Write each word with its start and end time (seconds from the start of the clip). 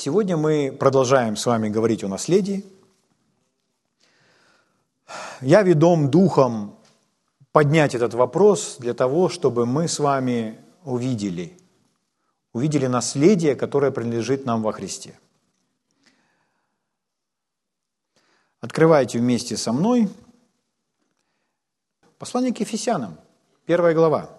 Сегодня 0.00 0.36
мы 0.36 0.70
продолжаем 0.70 1.34
с 1.34 1.44
вами 1.44 1.68
говорить 1.68 2.04
о 2.04 2.08
наследии. 2.08 2.64
Я 5.40 5.64
ведом 5.64 6.08
духом 6.08 6.78
поднять 7.50 7.96
этот 7.96 8.14
вопрос 8.14 8.76
для 8.78 8.94
того, 8.94 9.28
чтобы 9.28 9.66
мы 9.66 9.88
с 9.88 9.98
вами 9.98 10.56
увидели, 10.84 11.58
увидели 12.52 12.86
наследие, 12.86 13.56
которое 13.56 13.90
принадлежит 13.90 14.46
нам 14.46 14.62
во 14.62 14.70
Христе. 14.70 15.18
Открывайте 18.60 19.18
вместе 19.18 19.56
со 19.56 19.72
мной 19.72 20.08
послание 22.18 22.54
к 22.54 22.60
Ефесянам, 22.60 23.18
первая 23.66 23.96
глава. 23.96 24.37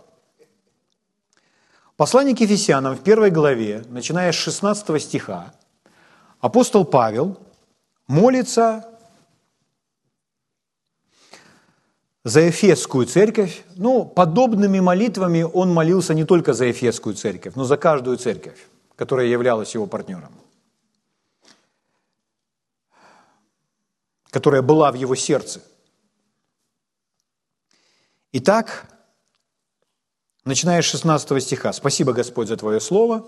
Послание 1.99 2.33
к 2.33 2.39
Ефесянам 2.39 2.95
в 2.95 3.03
первой 3.03 3.29
главе, 3.29 3.83
начиная 3.89 4.31
с 4.31 4.35
16 4.35 5.01
стиха, 5.03 5.53
апостол 6.39 6.85
Павел 6.85 7.37
молится 8.07 8.89
за 12.23 12.39
Ефесскую 12.39 13.05
церковь. 13.05 13.65
Ну, 13.75 14.05
подобными 14.05 14.79
молитвами 14.79 15.41
он 15.41 15.73
молился 15.73 16.13
не 16.13 16.23
только 16.23 16.53
за 16.53 16.67
Ефесскую 16.67 17.15
церковь, 17.15 17.55
но 17.55 17.65
за 17.65 17.75
каждую 17.75 18.15
церковь, 18.15 18.65
которая 18.95 19.25
являлась 19.25 19.73
его 19.73 19.85
партнером, 19.85 20.31
которая 24.29 24.61
была 24.61 24.89
в 24.93 24.95
его 24.95 25.15
сердце. 25.15 25.61
Итак, 28.31 28.85
начиная 30.45 30.81
с 30.81 30.85
16 30.85 31.43
стиха. 31.43 31.73
«Спасибо, 31.73 32.13
Господь, 32.13 32.47
за 32.47 32.57
Твое 32.57 32.79
Слово». 32.79 33.25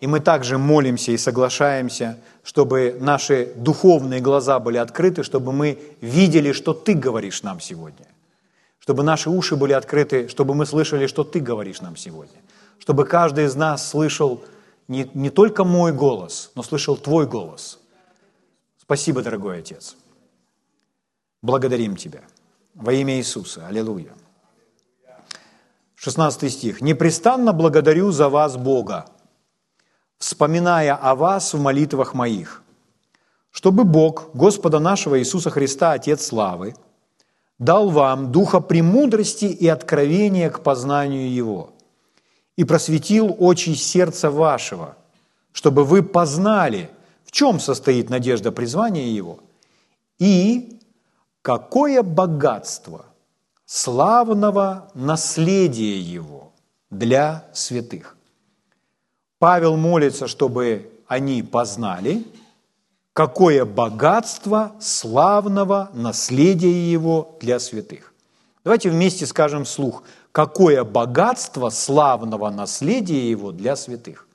И 0.00 0.06
мы 0.06 0.20
также 0.20 0.56
молимся 0.56 1.12
и 1.12 1.18
соглашаемся, 1.18 2.18
чтобы 2.42 2.96
наши 2.98 3.52
духовные 3.54 4.20
глаза 4.20 4.58
были 4.58 4.78
открыты, 4.78 5.22
чтобы 5.22 5.52
мы 5.52 5.78
видели, 6.00 6.52
что 6.52 6.72
Ты 6.72 6.94
говоришь 6.94 7.42
нам 7.42 7.60
сегодня. 7.60 8.06
Чтобы 8.78 9.02
наши 9.02 9.28
уши 9.28 9.56
были 9.56 9.74
открыты, 9.74 10.28
чтобы 10.28 10.54
мы 10.54 10.64
слышали, 10.64 11.06
что 11.06 11.22
Ты 11.22 11.40
говоришь 11.40 11.82
нам 11.82 11.96
сегодня. 11.96 12.40
Чтобы 12.78 13.04
каждый 13.04 13.44
из 13.44 13.54
нас 13.54 13.86
слышал 13.86 14.42
не, 14.88 15.08
не 15.12 15.28
только 15.28 15.64
мой 15.64 15.92
голос, 15.92 16.50
но 16.54 16.62
слышал 16.62 16.96
Твой 16.96 17.26
голос. 17.26 17.78
Спасибо, 18.80 19.20
дорогой 19.20 19.58
Отец. 19.58 19.96
Благодарим 21.42 21.96
Тебя. 21.96 22.22
Во 22.74 22.92
имя 22.94 23.18
Иисуса. 23.18 23.66
Аллилуйя. 23.66 24.14
16 26.02 26.50
стих. 26.50 26.80
«Непрестанно 26.80 27.52
благодарю 27.52 28.10
за 28.10 28.30
вас 28.30 28.56
Бога, 28.56 29.04
вспоминая 30.16 30.94
о 30.94 31.14
вас 31.14 31.52
в 31.52 31.60
молитвах 31.60 32.14
моих, 32.14 32.62
чтобы 33.50 33.84
Бог, 33.84 34.30
Господа 34.32 34.78
нашего 34.78 35.20
Иисуса 35.20 35.50
Христа, 35.50 35.92
Отец 35.92 36.24
славы, 36.24 36.74
дал 37.58 37.90
вам 37.90 38.32
духа 38.32 38.60
премудрости 38.60 39.44
и 39.44 39.68
откровения 39.68 40.48
к 40.48 40.62
познанию 40.62 41.30
Его, 41.30 41.74
и 42.56 42.64
просветил 42.64 43.36
очи 43.38 43.74
сердца 43.74 44.30
вашего, 44.30 44.96
чтобы 45.52 45.84
вы 45.84 46.02
познали, 46.02 46.88
в 47.26 47.30
чем 47.30 47.60
состоит 47.60 48.08
надежда 48.08 48.52
призвания 48.52 49.08
Его, 49.08 49.40
и 50.18 50.80
какое 51.42 52.02
богатство 52.02 53.04
славного 53.70 54.90
наследия 54.94 55.96
Его 55.96 56.52
для 56.90 57.44
святых. 57.52 58.16
Павел 59.38 59.76
молится, 59.76 60.26
чтобы 60.26 60.90
они 61.06 61.44
познали, 61.44 62.24
какое 63.12 63.64
богатство 63.64 64.72
славного 64.80 65.88
наследия 65.92 66.90
Его 66.90 67.38
для 67.40 67.60
святых. 67.60 68.12
Давайте 68.64 68.90
вместе 68.90 69.24
скажем 69.24 69.62
вслух, 69.62 70.02
какое 70.32 70.82
богатство 70.82 71.70
славного 71.70 72.50
наследия 72.50 73.30
Его 73.30 73.52
для 73.52 73.76
святых. 73.76 74.26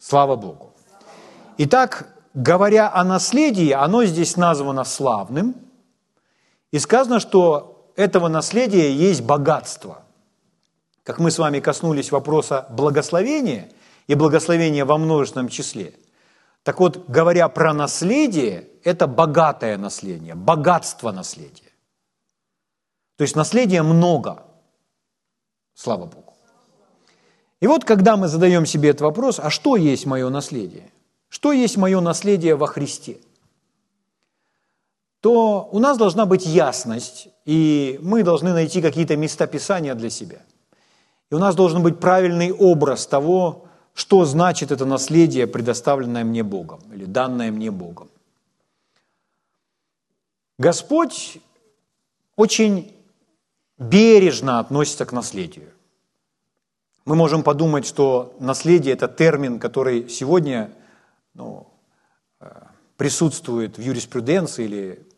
Слава 0.00 0.34
Богу. 0.34 0.72
Итак, 1.58 2.17
говоря 2.34 2.92
о 2.92 3.04
наследии, 3.04 3.70
оно 3.70 4.04
здесь 4.04 4.36
названо 4.36 4.84
славным. 4.84 5.54
И 6.70 6.78
сказано, 6.78 7.20
что 7.20 7.92
этого 7.96 8.28
наследия 8.28 8.92
есть 8.92 9.22
богатство. 9.22 10.02
Как 11.02 11.18
мы 11.18 11.30
с 11.30 11.38
вами 11.38 11.60
коснулись 11.60 12.12
вопроса 12.12 12.66
благословения 12.70 13.70
и 14.06 14.14
благословения 14.14 14.84
во 14.84 14.98
множественном 14.98 15.48
числе. 15.48 15.94
Так 16.62 16.80
вот, 16.80 17.08
говоря 17.08 17.48
про 17.48 17.72
наследие, 17.72 18.68
это 18.84 19.06
богатое 19.06 19.78
наследие, 19.78 20.34
богатство 20.34 21.12
наследия. 21.12 21.72
То 23.16 23.22
есть 23.22 23.36
наследия 23.36 23.82
много. 23.82 24.44
Слава 25.74 26.06
Богу. 26.06 26.34
И 27.60 27.66
вот 27.66 27.84
когда 27.84 28.16
мы 28.16 28.28
задаем 28.28 28.66
себе 28.66 28.90
этот 28.90 29.02
вопрос, 29.02 29.40
а 29.40 29.50
что 29.50 29.76
есть 29.76 30.06
мое 30.06 30.28
наследие? 30.28 30.92
Что 31.28 31.52
есть 31.52 31.76
мое 31.76 32.00
наследие 32.00 32.56
во 32.56 32.66
Христе? 32.66 33.18
То 35.20 35.68
у 35.72 35.78
нас 35.78 35.98
должна 35.98 36.26
быть 36.26 36.46
ясность, 36.46 37.28
и 37.44 37.98
мы 38.02 38.22
должны 38.22 38.52
найти 38.52 38.80
какие-то 38.80 39.16
места 39.16 39.46
Писания 39.46 39.94
для 39.94 40.10
себя. 40.10 40.38
И 41.30 41.34
у 41.34 41.38
нас 41.38 41.54
должен 41.54 41.82
быть 41.82 41.98
правильный 41.98 42.52
образ 42.52 43.06
того, 43.06 43.66
что 43.94 44.24
значит 44.24 44.70
это 44.70 44.84
наследие, 44.84 45.46
предоставленное 45.46 46.24
мне 46.24 46.42
Богом 46.42 46.80
или 46.92 47.04
данное 47.04 47.50
мне 47.50 47.70
Богом. 47.70 48.08
Господь 50.56 51.38
очень 52.36 52.94
бережно 53.76 54.60
относится 54.60 55.04
к 55.04 55.12
наследию. 55.12 55.70
Мы 57.04 57.16
можем 57.16 57.42
подумать, 57.42 57.86
что 57.86 58.34
наследие– 58.38 58.92
это 58.94 59.08
термин, 59.08 59.58
который 59.58 60.08
сегодня 60.08 60.70
ну, 61.34 61.72
э, 62.40 62.62
присутствует 62.96 63.78
в 63.78 63.80
юриспруденции 63.80 64.64
или 64.64 65.08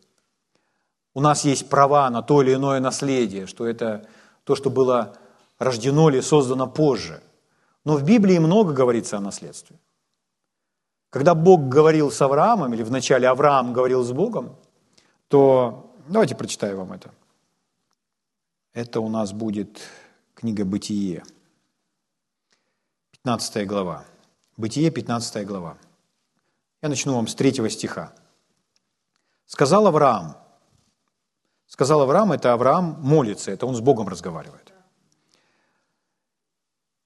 у 1.13 1.21
нас 1.21 1.43
есть 1.43 1.69
права 1.69 2.09
на 2.09 2.21
то 2.21 2.41
или 2.41 2.53
иное 2.53 2.79
наследие, 2.79 3.47
что 3.47 3.67
это 3.67 4.07
то, 4.43 4.55
что 4.55 4.69
было 4.69 5.17
рождено 5.59 6.09
или 6.09 6.21
создано 6.21 6.67
позже. 6.67 7.21
Но 7.83 7.97
в 7.97 8.03
Библии 8.03 8.37
много 8.37 8.73
говорится 8.73 9.17
о 9.17 9.21
наследстве. 9.21 9.77
Когда 11.09 11.35
Бог 11.35 11.67
говорил 11.67 12.11
с 12.11 12.21
Авраамом, 12.21 12.73
или 12.73 12.83
вначале 12.83 13.27
Авраам 13.27 13.73
говорил 13.73 14.03
с 14.03 14.11
Богом, 14.11 14.55
то 15.27 15.93
давайте 16.07 16.35
прочитаю 16.35 16.77
вам 16.77 16.93
это. 16.93 17.11
Это 18.73 19.01
у 19.01 19.09
нас 19.09 19.33
будет 19.33 19.81
книга 20.33 20.63
«Бытие», 20.63 21.23
15 23.23 23.67
глава. 23.67 24.03
Бытие, 24.57 24.89
15 24.89 25.45
глава. 25.45 25.77
Я 26.81 26.89
начну 26.89 27.15
вам 27.15 27.27
с 27.27 27.35
третьего 27.35 27.69
стиха. 27.69 28.13
«Сказал 29.45 29.87
Авраам, 29.87 30.35
Сказал 31.71 32.01
Авраам, 32.01 32.33
это 32.33 32.51
Авраам 32.51 32.97
молится, 33.01 33.49
это 33.49 33.65
он 33.65 33.75
с 33.75 33.79
Богом 33.79 34.09
разговаривает. 34.09 34.73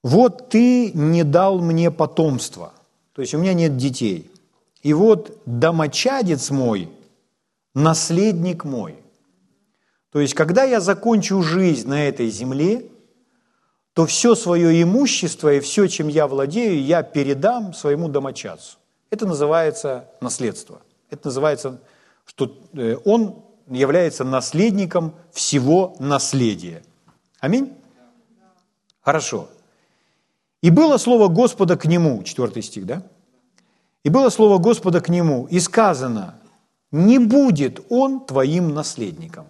Вот 0.02 0.50
ты 0.50 0.92
не 0.92 1.24
дал 1.24 1.60
мне 1.60 1.92
потомства, 1.92 2.74
то 3.14 3.22
есть 3.22 3.36
у 3.36 3.38
меня 3.38 3.54
нет 3.54 3.78
детей. 3.78 4.32
И 4.82 4.92
вот 4.94 5.38
домочадец 5.46 6.50
мой, 6.50 6.90
наследник 7.76 8.64
мой. 8.64 8.96
То 10.12 10.20
есть, 10.20 10.34
когда 10.34 10.64
я 10.64 10.80
закончу 10.80 11.44
жизнь 11.44 11.88
на 11.88 12.08
этой 12.08 12.30
земле, 12.32 12.90
то 13.94 14.08
все 14.08 14.34
свое 14.34 14.82
имущество 14.82 15.54
и 15.54 15.60
все, 15.60 15.86
чем 15.86 16.08
я 16.08 16.26
владею, 16.26 16.84
я 16.84 17.04
передам 17.04 17.72
своему 17.76 18.10
домочадцу. 18.10 18.80
Это 19.10 19.26
называется 19.26 20.10
наследство. 20.22 20.82
Это 21.10 21.28
называется, 21.28 21.80
что 22.26 22.58
э, 22.74 22.98
он 23.06 23.44
является 23.70 24.24
наследником 24.24 25.16
всего 25.32 25.96
наследия. 26.00 26.84
Аминь? 27.40 27.74
Хорошо. 29.02 29.50
И 30.62 30.70
было 30.70 30.98
слово 30.98 31.28
Господа 31.28 31.78
к 31.78 31.86
нему, 31.86 32.24
четвертый 32.24 32.64
стих, 32.64 32.86
да? 32.86 33.04
И 34.04 34.10
было 34.10 34.30
слово 34.30 34.58
Господа 34.58 35.02
к 35.02 35.10
нему, 35.10 35.48
и 35.50 35.60
сказано, 35.60 36.36
не 36.92 37.20
будет 37.20 37.80
он 37.90 38.26
твоим 38.26 38.74
наследником, 38.74 39.48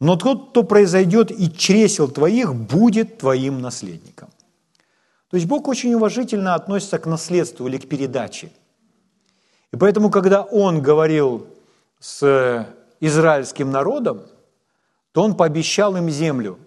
но 0.00 0.16
тот, 0.16 0.50
кто 0.50 0.62
произойдет 0.62 1.30
и 1.30 1.52
чресел 1.52 2.08
твоих, 2.08 2.54
будет 2.54 3.18
твоим 3.18 3.60
наследником. 3.60 4.30
То 5.30 5.36
есть 5.36 5.46
Бог 5.46 5.68
очень 5.68 5.94
уважительно 5.94 6.54
относится 6.54 6.98
к 6.98 7.06
наследству 7.06 7.66
или 7.68 7.78
к 7.78 7.88
передаче. 7.88 8.50
И 9.72 9.76
поэтому, 9.76 10.10
когда 10.10 10.42
Он 10.42 10.82
говорил 10.82 11.46
с 11.98 12.66
израильским 13.00 13.70
народом, 13.70 14.22
то 15.12 15.22
он 15.22 15.36
пообещал 15.36 15.96
им 15.96 16.08
землю. 16.10 16.58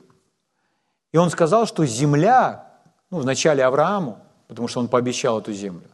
И 1.11 1.17
он 1.17 1.29
сказал, 1.29 1.65
что 1.65 1.85
земля, 1.85 2.71
ну, 3.09 3.19
вначале 3.19 3.63
Аврааму, 3.63 4.19
потому 4.47 4.67
что 4.67 4.79
он 4.79 4.87
пообещал 4.87 5.39
эту 5.39 5.53
землю, 5.53 5.87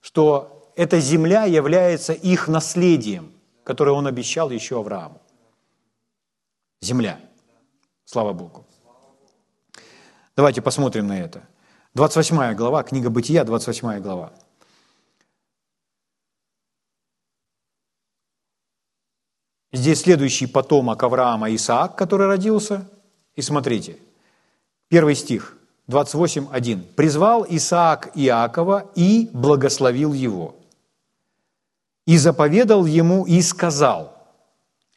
что 0.00 0.70
эта 0.76 1.00
земля 1.00 1.44
является 1.44 2.12
их 2.12 2.48
наследием, 2.48 3.32
которое 3.64 3.92
он 3.92 4.06
обещал 4.06 4.50
еще 4.50 4.78
Аврааму. 4.78 5.20
Земля. 6.82 7.18
Слава 8.04 8.32
Богу. 8.32 8.66
Давайте 10.36 10.60
посмотрим 10.60 11.06
на 11.06 11.18
это. 11.18 11.42
28 11.94 12.54
глава, 12.54 12.82
книга 12.82 13.08
Бытия, 13.08 13.42
28 13.44 14.00
глава. 14.00 14.32
Здесь 19.72 20.00
следующий 20.00 20.46
потомок 20.46 21.02
Авраама 21.02 21.54
Исаак, 21.54 21.96
который 21.96 22.26
родился. 22.26 22.88
И 23.34 23.42
смотрите, 23.42 23.98
первый 24.88 25.14
стих, 25.14 25.56
28.1. 25.88 26.82
«Призвал 26.94 27.46
Исаак 27.48 28.10
Иакова 28.14 28.90
и 28.94 29.28
благословил 29.32 30.12
его, 30.12 30.56
и 32.06 32.16
заповедал 32.18 32.86
ему 32.86 33.26
и 33.26 33.40
сказал». 33.42 34.16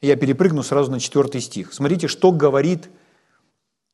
Я 0.01 0.16
перепрыгну 0.16 0.63
сразу 0.63 0.92
на 0.92 1.00
четвертый 1.00 1.42
стих. 1.42 1.74
Смотрите, 1.74 2.07
что 2.07 2.31
говорит 2.31 2.89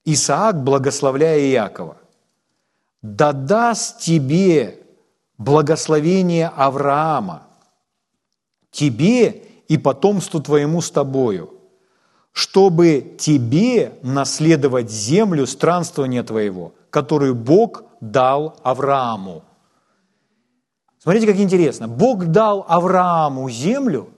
Исаак, 0.06 0.64
благословляя 0.64 1.40
Иакова. 1.40 1.98
«Да 3.02 3.34
даст 3.34 4.00
тебе 4.00 4.80
благословение 5.38 6.48
Авраама, 6.48 7.48
тебе 8.72 9.45
и 9.68 9.78
потомству 9.78 10.42
твоему 10.42 10.82
с 10.82 10.92
тобою, 10.92 11.54
чтобы 12.32 13.16
тебе 13.18 13.98
наследовать 14.04 14.90
землю 14.92 15.48
странствования 15.48 16.24
твоего, 16.24 16.74
которую 16.90 17.36
Бог 17.36 17.84
дал 18.02 18.58
Аврааму». 18.64 19.44
Смотрите, 21.00 21.28
как 21.28 21.38
интересно. 21.38 21.88
Бог 21.88 22.26
дал 22.26 22.66
Аврааму 22.68 23.48
землю, 23.52 24.10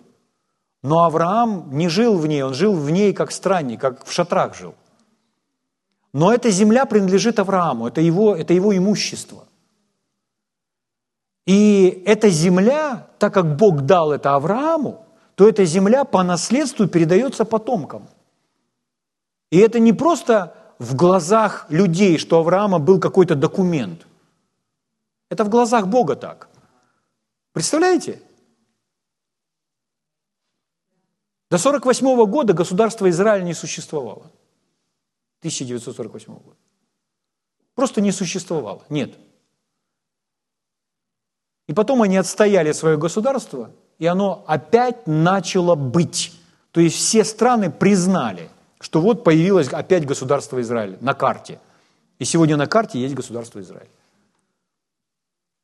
но 0.83 1.03
Авраам 1.03 1.69
не 1.71 1.89
жил 1.89 2.17
в 2.17 2.27
ней, 2.27 2.43
он 2.43 2.53
жил 2.53 2.73
в 2.73 2.89
ней 2.89 3.13
как 3.13 3.31
странник, 3.31 3.81
как 3.81 4.05
в 4.05 4.11
шатрах 4.13 4.55
жил. 4.55 4.73
Но 6.13 6.31
эта 6.31 6.49
земля 6.49 6.85
принадлежит 6.85 7.39
Аврааму, 7.39 7.87
это 7.87 7.99
его, 7.99 8.33
это 8.35 8.53
его 8.53 8.75
имущество. 8.75 9.43
И 11.45 12.03
эта 12.05 12.29
земля, 12.29 13.07
так 13.19 13.33
как 13.33 13.57
Бог 13.57 13.81
дал 13.81 14.13
это 14.13 14.35
Аврааму, 14.35 15.05
то 15.37 15.47
эта 15.47 15.65
земля 15.65 16.03
по 16.03 16.23
наследству 16.23 16.87
передается 16.87 17.45
потомкам. 17.45 18.09
И 19.51 19.59
это 19.59 19.77
не 19.77 19.93
просто 19.93 20.55
в 20.79 20.95
глазах 20.95 21.67
людей, 21.69 22.17
что 22.17 22.39
Авраама 22.39 22.79
был 22.79 22.99
какой-то 22.99 23.35
документ. 23.35 24.07
Это 25.29 25.43
в 25.43 25.49
глазах 25.49 25.87
Бога 25.87 26.15
так. 26.15 26.49
Представляете? 27.53 28.19
До 31.51 31.59
48 31.59 32.25
года 32.25 32.53
государство 32.53 33.07
Израиль 33.07 33.43
не 33.43 33.53
существовало. 33.53 34.31
1948 35.41 36.33
года. 36.33 36.57
Просто 37.75 38.01
не 38.01 38.11
существовало. 38.11 38.83
Нет. 38.89 39.13
И 41.67 41.73
потом 41.73 42.01
они 42.01 42.17
отстояли 42.17 42.71
свое 42.71 42.97
государство, 42.97 43.71
и 43.99 44.05
оно 44.05 44.43
опять 44.47 45.07
начало 45.07 45.75
быть. 45.75 46.33
То 46.71 46.81
есть 46.81 46.97
все 46.97 47.23
страны 47.23 47.71
признали, 47.71 48.49
что 48.79 49.01
вот 49.01 49.23
появилось 49.23 49.69
опять 49.69 50.05
государство 50.05 50.61
Израиль 50.61 50.97
на 51.01 51.13
карте. 51.13 51.59
И 52.19 52.25
сегодня 52.25 52.57
на 52.57 52.67
карте 52.67 52.99
есть 52.99 53.15
государство 53.15 53.59
Израиль. 53.59 53.89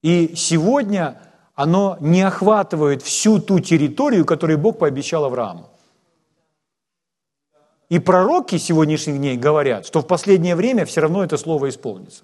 И 0.01 0.33
сегодня 0.35 1.21
оно 1.55 1.97
не 1.99 2.21
охватывает 2.21 3.03
всю 3.03 3.39
ту 3.39 3.59
территорию, 3.59 4.25
которую 4.25 4.57
Бог 4.57 4.79
пообещал 4.79 5.25
Аврааму. 5.25 5.69
И 7.89 7.99
пророки 7.99 8.57
сегодняшних 8.57 9.17
дней 9.17 9.37
говорят, 9.37 9.85
что 9.85 10.01
в 10.01 10.07
последнее 10.07 10.55
время 10.55 10.85
все 10.85 11.01
равно 11.01 11.23
это 11.23 11.37
слово 11.37 11.69
исполнится. 11.69 12.23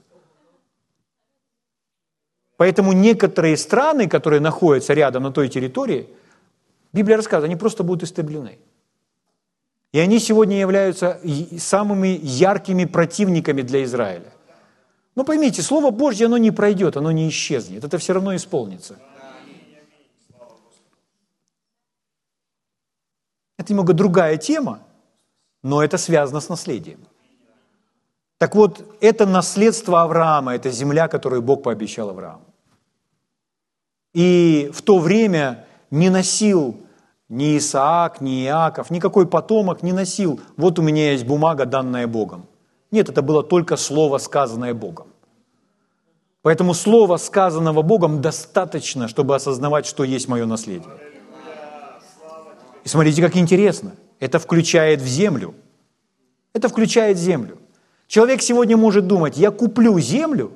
Поэтому 2.59 2.91
некоторые 2.91 3.55
страны, 3.55 4.09
которые 4.09 4.41
находятся 4.41 4.93
рядом 4.93 5.23
на 5.23 5.31
той 5.31 5.47
территории, 5.47 6.09
Библия 6.91 7.15
рассказывает, 7.15 7.45
они 7.45 7.55
просто 7.55 7.83
будут 7.83 8.03
истреблены. 8.03 8.59
И 9.93 9.99
они 9.99 10.19
сегодня 10.19 10.59
являются 10.59 11.21
самыми 11.57 12.19
яркими 12.21 12.83
противниками 12.83 13.61
для 13.61 13.85
Израиля. 13.85 14.33
Но 15.15 15.23
поймите, 15.23 15.61
Слово 15.61 15.91
Божье, 15.91 16.25
оно 16.25 16.37
не 16.37 16.51
пройдет, 16.51 16.97
оно 16.97 17.13
не 17.13 17.29
исчезнет. 17.29 17.85
Это 17.85 17.97
все 17.97 18.11
равно 18.11 18.35
исполнится. 18.35 18.99
Это 23.57 23.71
немного 23.71 23.93
другая 23.93 24.35
тема, 24.35 24.79
но 25.63 25.81
это 25.81 25.97
связано 25.97 26.41
с 26.41 26.49
наследием. 26.49 26.99
Так 28.37 28.53
вот, 28.53 28.83
это 28.99 29.25
наследство 29.25 30.01
Авраама, 30.01 30.55
это 30.55 30.71
земля, 30.71 31.07
которую 31.07 31.41
Бог 31.41 31.63
пообещал 31.63 32.09
Аврааму. 32.09 32.48
И 34.19 34.69
в 34.73 34.81
то 34.81 34.99
время 34.99 35.65
не 35.91 36.09
носил 36.09 36.75
ни 37.29 37.57
Исаак, 37.57 38.19
ни 38.19 38.43
Иаков, 38.43 38.91
никакой 38.91 39.25
потомок 39.25 39.81
не 39.81 39.93
носил, 39.93 40.41
вот 40.57 40.77
у 40.77 40.81
меня 40.81 41.13
есть 41.13 41.25
бумага, 41.25 41.65
данная 41.65 42.05
Богом. 42.05 42.45
Нет, 42.91 43.07
это 43.07 43.21
было 43.21 43.43
только 43.43 43.77
слово, 43.77 44.17
сказанное 44.17 44.73
Богом. 44.73 45.07
Поэтому 46.41 46.73
слово, 46.73 47.15
сказанного 47.15 47.81
Богом, 47.81 48.19
достаточно, 48.21 49.07
чтобы 49.07 49.35
осознавать, 49.35 49.85
что 49.85 50.03
есть 50.03 50.27
мое 50.27 50.45
наследие. 50.45 50.91
И 52.83 52.89
смотрите, 52.89 53.21
как 53.21 53.37
интересно. 53.37 53.93
Это 54.19 54.37
включает 54.37 54.99
в 54.99 55.07
землю. 55.07 55.55
Это 56.51 56.67
включает 56.67 57.17
землю. 57.17 57.57
Человек 58.07 58.41
сегодня 58.41 58.75
может 58.75 59.07
думать, 59.07 59.37
я 59.37 59.51
куплю 59.51 59.97
землю, 59.97 60.51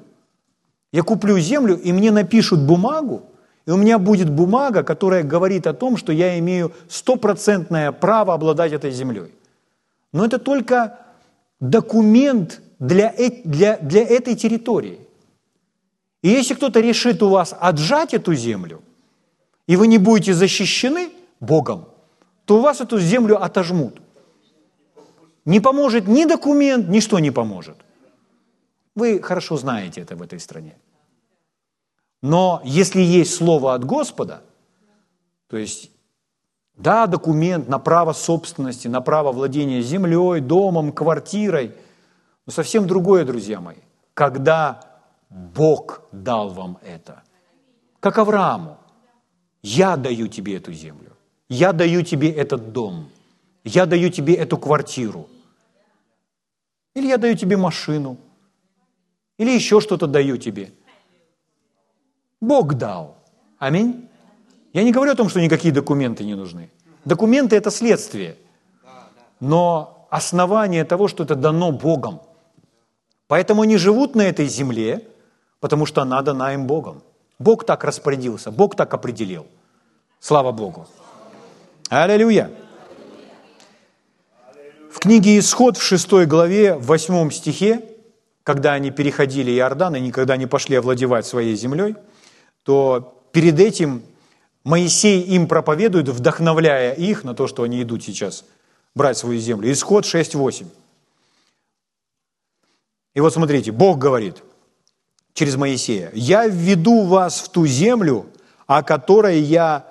я 0.92 1.01
куплю 1.01 1.39
землю, 1.39 1.80
и 1.80 1.94
мне 1.94 2.12
напишут 2.12 2.60
бумагу, 2.60 3.30
и 3.65 3.71
у 3.71 3.77
меня 3.77 3.98
будет 3.98 4.30
бумага, 4.30 4.83
которая 4.83 5.24
говорит 5.24 5.68
о 5.68 5.74
том, 5.74 5.98
что 5.98 6.12
я 6.12 6.38
имею 6.39 6.74
стопроцентное 6.89 7.92
право 7.92 8.33
обладать 8.33 8.74
этой 8.74 8.92
землей. 8.92 9.31
Но 10.12 10.25
это 10.25 10.38
только 10.38 11.00
документ 11.60 12.62
для, 12.80 13.13
для, 13.45 13.77
для 13.77 14.01
этой 14.01 14.36
территории. 14.36 15.00
И 16.22 16.29
если 16.29 16.55
кто-то 16.55 16.82
решит 16.82 17.24
у 17.24 17.29
вас 17.29 17.55
отжать 17.58 18.13
эту 18.13 18.34
землю, 18.34 18.82
и 19.67 19.77
вы 19.77 19.88
не 19.88 19.98
будете 19.98 20.34
защищены 20.34 21.10
Богом, 21.39 21.86
то 22.46 22.58
у 22.58 22.62
вас 22.62 22.82
эту 22.82 23.00
землю 23.00 23.41
отожмут. 23.41 24.01
Не 25.46 25.60
поможет 25.62 26.08
ни 26.08 26.25
документ, 26.25 26.89
ничто 26.89 27.20
не 27.20 27.32
поможет. 27.32 27.77
Вы 28.96 29.22
хорошо 29.22 29.58
знаете 29.58 30.01
это 30.01 30.15
в 30.15 30.22
этой 30.22 30.39
стране. 30.39 30.75
Но 32.24 32.62
если 32.63 33.01
есть 33.01 33.36
слово 33.36 33.74
от 33.74 33.84
Господа, 33.84 34.44
то 35.50 35.58
есть, 35.58 35.92
да, 36.77 37.06
документ 37.06 37.68
на 37.68 37.80
право 37.80 38.13
собственности, 38.13 38.88
на 38.88 39.01
право 39.01 39.34
владения 39.34 39.82
землей, 39.82 40.39
домом, 40.39 40.94
квартирой, 40.94 41.75
но 42.46 42.53
совсем 42.53 42.88
другое, 42.88 43.25
друзья 43.25 43.60
мои, 43.60 43.75
когда 44.13 44.80
Бог 45.30 46.01
дал 46.13 46.48
вам 46.48 46.77
это. 46.82 47.24
Как 48.00 48.18
Аврааму, 48.18 48.77
я 49.62 49.98
даю 49.98 50.30
тебе 50.30 50.56
эту 50.56 50.72
землю. 50.72 51.12
Я 51.50 51.74
даю 51.74 52.03
тебе 52.03 52.32
этот 52.32 52.72
дом. 52.72 53.10
Я 53.65 53.86
даю 53.86 54.10
тебе 54.10 54.34
эту 54.36 54.58
квартиру. 54.58 55.27
Или 56.96 57.08
я 57.08 57.18
даю 57.18 57.36
тебе 57.36 57.58
машину. 57.58 58.18
Или 59.38 59.51
еще 59.51 59.82
что-то 59.82 60.08
даю 60.08 60.38
тебе. 60.38 60.72
Бог 62.43 62.73
дал. 62.73 63.15
Аминь. 63.57 64.09
Я 64.73 64.83
не 64.83 64.91
говорю 64.91 65.13
о 65.13 65.15
том, 65.15 65.29
что 65.29 65.39
никакие 65.39 65.73
документы 65.73 66.25
не 66.25 66.35
нужны. 66.35 66.69
Документы– 67.05 67.55
это 67.57 67.71
следствие. 67.71 68.35
Но 69.39 70.07
основание 70.09 70.83
того, 70.83 71.07
что 71.07 71.23
это 71.23 71.35
дано 71.35 71.71
Богом. 71.71 72.19
Поэтому 73.27 73.62
они 73.62 73.77
живут 73.77 74.15
на 74.15 74.23
этой 74.23 74.47
земле, 74.47 75.07
потому 75.59 75.85
что 75.85 76.01
она 76.01 76.21
дана 76.21 76.53
им 76.53 76.67
Богом. 76.67 77.01
Бог 77.39 77.65
так 77.65 77.83
распорядился, 77.83 78.51
Бог 78.51 78.75
так 78.75 78.93
определил. 78.93 79.45
Слава 80.19 80.51
Богу. 80.51 80.85
Аллилуйя. 81.89 82.50
В 84.91 85.00
книге 85.00 85.39
«Исход» 85.39 85.77
в 85.77 85.81
6 85.81 86.27
главе, 86.27 86.75
в 86.75 86.85
8 86.88 87.31
стихе, 87.31 87.81
когда 88.43 88.73
они 88.73 88.91
переходили 88.91 89.51
Иордан 89.51 89.95
и 89.95 90.01
никогда 90.01 90.38
не 90.38 90.45
пошли 90.45 90.75
овладевать 90.75 91.25
своей 91.25 91.55
землей, 91.55 91.95
то 92.63 93.22
перед 93.32 93.60
этим 93.60 94.03
Моисей 94.63 95.22
им 95.22 95.48
проповедует, 95.48 96.08
вдохновляя 96.08 96.93
их 96.93 97.24
на 97.24 97.34
то, 97.34 97.48
что 97.48 97.63
они 97.63 97.82
идут 97.82 98.03
сейчас 98.03 98.46
брать 98.96 99.17
свою 99.17 99.39
землю. 99.39 99.72
Исход 99.72 100.05
6.8. 100.05 100.67
И 103.13 103.20
вот 103.20 103.34
смотрите, 103.34 103.72
Бог 103.72 103.98
говорит 103.98 104.41
через 105.34 105.55
Моисея, 105.55 106.12
«Я 106.13 106.48
введу 106.48 107.05
вас 107.05 107.39
в 107.39 107.50
ту 107.50 107.65
землю, 107.65 108.27
о 108.65 108.84
которой 108.84 109.39
я, 109.39 109.86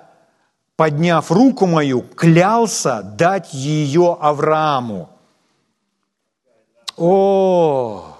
подняв 0.75 1.31
руку 1.31 1.67
мою, 1.67 2.01
клялся 2.01 3.03
дать 3.03 3.53
ее 3.53 4.17
Аврааму». 4.19 5.09
О, 6.97 8.17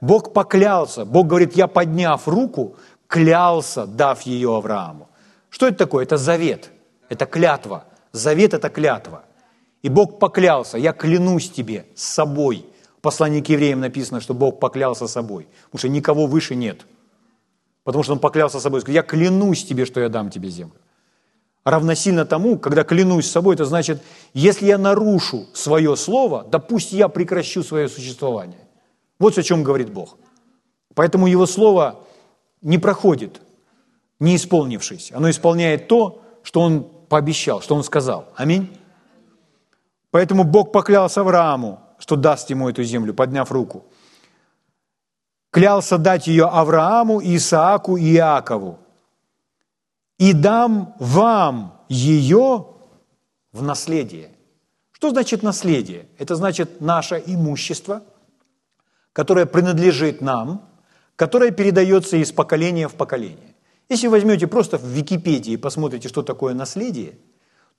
Бог 0.00 0.32
поклялся, 0.32 1.04
Бог 1.04 1.26
говорит, 1.26 1.56
я 1.56 1.66
подняв 1.66 2.28
руку, 2.28 2.76
клялся, 3.08 3.86
дав 3.86 4.22
ее 4.22 4.56
Аврааму. 4.56 5.08
Что 5.50 5.66
это 5.66 5.78
такое? 5.78 6.04
Это 6.04 6.16
завет, 6.16 6.70
это 7.08 7.26
клятва. 7.26 7.84
Завет– 8.12 8.54
это 8.54 8.68
клятва. 8.70 9.24
И 9.82 9.88
Бог 9.88 10.18
поклялся, 10.18 10.78
я 10.78 10.92
клянусь 10.92 11.50
тебе 11.50 11.86
с 11.94 12.02
собой. 12.02 12.64
В 12.98 13.00
послании 13.00 13.40
к 13.40 13.48
евреям 13.48 13.80
написано, 13.80 14.20
что 14.20 14.34
Бог 14.34 14.60
поклялся 14.60 15.06
собой, 15.06 15.46
потому 15.66 15.78
что 15.78 15.88
никого 15.88 16.26
выше 16.26 16.54
нет. 16.54 16.86
Потому 17.84 18.02
что 18.02 18.14
Он 18.14 18.18
поклялся 18.18 18.60
собой, 18.60 18.80
сказал, 18.80 18.94
я 18.94 19.02
клянусь 19.02 19.64
тебе, 19.64 19.84
что 19.84 20.00
я 20.00 20.08
дам 20.08 20.30
тебе 20.30 20.48
землю. 20.48 20.74
Равносильно 21.64 22.24
тому, 22.24 22.58
когда 22.58 22.82
клянусь 22.82 23.30
собой, 23.30 23.54
это 23.54 23.66
значит, 23.66 24.02
если 24.32 24.66
я 24.66 24.78
нарушу 24.78 25.46
свое 25.54 25.96
слово, 25.96 26.44
да 26.50 26.58
пусть 26.58 26.92
я 26.92 27.08
прекращу 27.08 27.62
свое 27.62 27.88
существование. 27.88 28.66
Вот 29.18 29.36
о 29.38 29.42
чем 29.42 29.62
говорит 29.62 29.90
Бог. 29.92 30.16
Поэтому 30.94 31.26
Его 31.26 31.46
слово 31.46 32.00
не 32.62 32.78
проходит, 32.78 33.40
не 34.20 34.36
исполнившись. 34.36 35.12
Оно 35.12 35.30
исполняет 35.30 35.88
то, 35.88 36.22
что 36.42 36.60
Он 36.60 36.84
пообещал, 37.08 37.60
что 37.60 37.74
Он 37.74 37.84
сказал. 37.84 38.32
Аминь. 38.36 38.76
Поэтому 40.10 40.44
Бог 40.44 40.72
поклялся 40.72 41.20
Аврааму, 41.20 41.80
что 41.98 42.16
даст 42.16 42.50
ему 42.50 42.68
эту 42.68 42.82
землю, 42.82 43.14
подняв 43.14 43.52
руку. 43.52 43.84
Клялся 45.50 45.98
дать 45.98 46.26
ее 46.26 46.46
Аврааму, 46.46 47.20
Исааку 47.22 47.96
и 47.96 48.14
Иакову. 48.14 48.78
И 50.18 50.32
дам 50.32 50.94
вам 50.98 51.80
ее 51.88 52.66
в 53.52 53.62
наследие. 53.62 54.30
Что 54.92 55.10
значит 55.10 55.42
наследие? 55.42 56.08
Это 56.18 56.34
значит 56.34 56.80
наше 56.80 57.22
имущество, 57.24 58.02
которое 59.12 59.46
принадлежит 59.46 60.20
нам, 60.20 60.68
которое 61.18 61.50
передается 61.50 62.16
из 62.16 62.30
поколения 62.30 62.86
в 62.86 62.94
поколение. 62.94 63.56
Если 63.88 64.06
возьмете 64.06 64.46
просто 64.46 64.78
в 64.78 64.84
Википедии 64.84 65.54
и 65.54 65.56
посмотрите, 65.56 66.08
что 66.08 66.22
такое 66.22 66.54
наследие, 66.54 67.18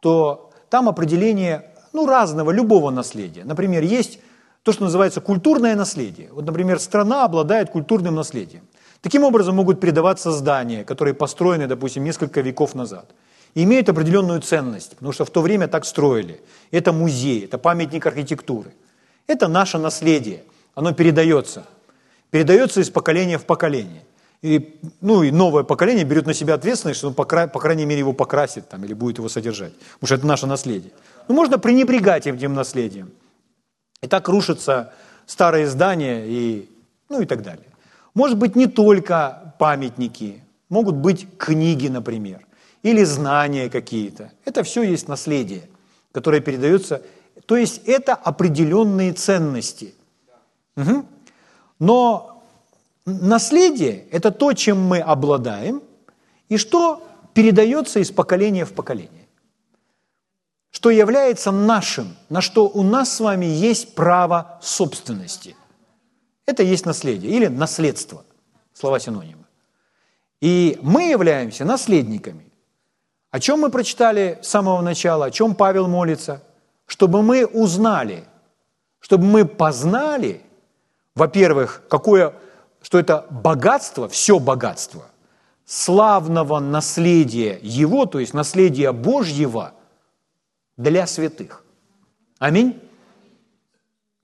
то 0.02 0.52
там 0.70 0.90
определение 0.90 1.72
ну, 1.94 2.06
разного, 2.06 2.52
любого 2.52 2.92
наследия. 2.92 3.46
Например, 3.46 3.82
есть 3.82 4.20
то, 4.64 4.74
что 4.74 4.84
называется 4.84 5.22
культурное 5.22 5.74
наследие. 5.76 6.28
Вот, 6.34 6.46
например, 6.46 6.80
страна 6.80 7.24
обладает 7.24 7.70
культурным 7.70 8.16
наследием. 8.16 8.68
Таким 9.02 9.24
образом 9.24 9.56
могут 9.56 9.80
передаваться 9.80 10.32
здания, 10.34 10.84
которые 10.84 11.14
построены, 11.14 11.66
допустим, 11.66 12.04
несколько 12.04 12.42
веков 12.42 12.76
назад. 12.76 13.10
И 13.56 13.64
имеют 13.64 13.88
определенную 13.88 14.42
ценность, 14.42 14.96
потому 14.96 15.14
что 15.14 15.24
в 15.24 15.30
то 15.30 15.42
время 15.42 15.70
так 15.70 15.86
строили. 15.86 16.42
Это 16.72 16.92
музей, 16.92 17.46
это 17.46 17.58
памятник 17.58 18.06
архитектуры. 18.06 18.74
Это 19.28 19.48
наше 19.48 19.78
наследие, 19.78 20.44
оно 20.76 20.92
передается. 20.92 21.64
Передается 22.32 22.82
из 22.82 22.90
поколения 22.90 23.38
в 23.38 23.46
поколение. 23.46 24.04
И, 24.42 24.80
ну, 25.02 25.24
и 25.24 25.32
новое 25.32 25.64
поколение 25.64 26.06
берет 26.06 26.26
на 26.26 26.34
себя 26.34 26.54
ответственность, 26.54 27.00
что 27.00 27.08
он, 27.10 27.14
по, 27.14 27.26
по 27.26 27.60
крайней 27.60 27.86
мере, 27.86 28.00
его 28.00 28.14
покрасит 28.14 28.70
там, 28.70 28.86
или 28.86 28.94
будет 28.94 29.18
его 29.18 29.28
содержать. 29.28 29.74
Потому 30.00 30.08
что 30.08 30.16
это 30.16 30.28
наше 30.28 30.48
наследие. 30.48 30.92
Ну, 31.28 31.36
можно 31.36 31.60
пренебрегать 31.60 32.26
этим 32.26 32.54
наследием. 32.54 33.12
И 34.02 34.08
так 34.08 34.30
рушатся 34.30 34.94
старые 35.26 35.68
здания 35.68 36.26
и, 36.26 36.70
ну, 37.10 37.22
и 37.22 37.26
так 37.26 37.44
далее. 37.44 37.68
Может 38.14 38.38
быть, 38.38 38.56
не 38.56 38.68
только 38.68 39.54
памятники, 39.60 40.42
могут 40.70 40.96
быть 40.96 41.28
книги, 41.38 41.88
например, 41.88 42.46
или 42.82 43.04
знания 43.04 43.70
какие-то. 43.70 44.32
Это 44.46 44.64
все 44.64 44.84
есть 44.84 45.08
наследие, 45.08 45.64
которое 46.14 46.40
передается. 46.40 47.02
То 47.46 47.58
есть 47.58 47.82
это 47.86 48.14
определенные 48.14 49.12
ценности. 49.14 49.94
Угу. 50.78 51.06
Но 51.80 52.44
наследие– 53.06 54.06
это 54.12 54.32
то, 54.32 54.54
чем 54.54 54.82
мы 54.82 55.00
обладаем, 55.00 55.82
и 56.50 56.58
что 56.58 57.08
передается 57.34 58.00
из 58.00 58.12
поколения 58.12 58.66
в 58.66 58.74
поколение 58.74 59.20
что 60.72 60.92
является 60.92 61.52
нашим, 61.52 62.16
на 62.30 62.42
что 62.42 62.68
у 62.68 62.84
нас 62.84 63.14
с 63.14 63.20
вами 63.20 63.46
есть 63.46 63.96
право 63.96 64.60
собственности. 64.62 65.56
Это 66.46 66.64
есть 66.64 66.86
наследие 66.86 67.32
или 67.32 67.48
наследство, 67.48 68.24
слова 68.74 69.00
синонимы. 69.00 69.46
И 70.42 70.80
мы 70.82 71.10
являемся 71.10 71.66
наследниками. 71.66 72.52
О 73.32 73.40
чем 73.40 73.60
мы 73.62 73.70
прочитали 73.70 74.40
с 74.42 74.48
самого 74.48 74.82
начала, 74.82 75.26
о 75.26 75.32
чем 75.32 75.54
Павел 75.54 75.88
молится? 75.88 76.44
Чтобы 76.86 77.22
мы 77.22 77.46
узнали, 77.46 78.24
чтобы 79.00 79.26
мы 79.26 79.46
познали, 79.46 80.42
во-первых, 81.16 81.84
какое, 81.90 82.34
что 82.82 83.00
это 83.00 83.26
богатство, 83.30 84.08
все 84.08 84.40
богатство, 84.40 85.06
славного 85.66 86.60
наследия 86.60 87.60
Его, 87.62 88.06
то 88.06 88.20
есть 88.20 88.34
наследия 88.34 88.92
Божьего– 88.92 89.74
для 90.80 91.06
святых. 91.08 91.66
Аминь. 92.40 92.82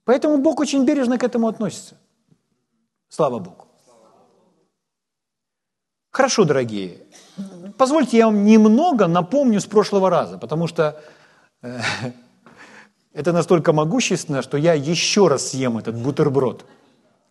Поэтому 0.04 0.38
Бог 0.38 0.58
очень 0.58 0.86
бережно 0.86 1.18
к 1.18 1.22
этому 1.22 1.48
относится. 1.48 1.96
Слава 3.08 3.38
Богу. 3.38 3.66
Хорошо, 6.10 6.44
дорогие. 6.44 7.02
Позвольте 7.76 8.16
я 8.16 8.26
вам 8.26 8.44
немного 8.44 9.06
напомню 9.06 9.60
с 9.60 9.66
прошлого 9.66 10.08
раза, 10.08 10.38
потому 10.38 10.66
что 10.66 10.98
э, 11.60 11.78
это 13.12 13.32
настолько 13.32 13.74
могущественно, 13.74 14.40
что 14.40 14.56
я 14.56 14.72
еще 14.72 15.28
раз 15.28 15.50
съем 15.50 15.76
этот 15.76 15.94
бутерброд 15.94 16.64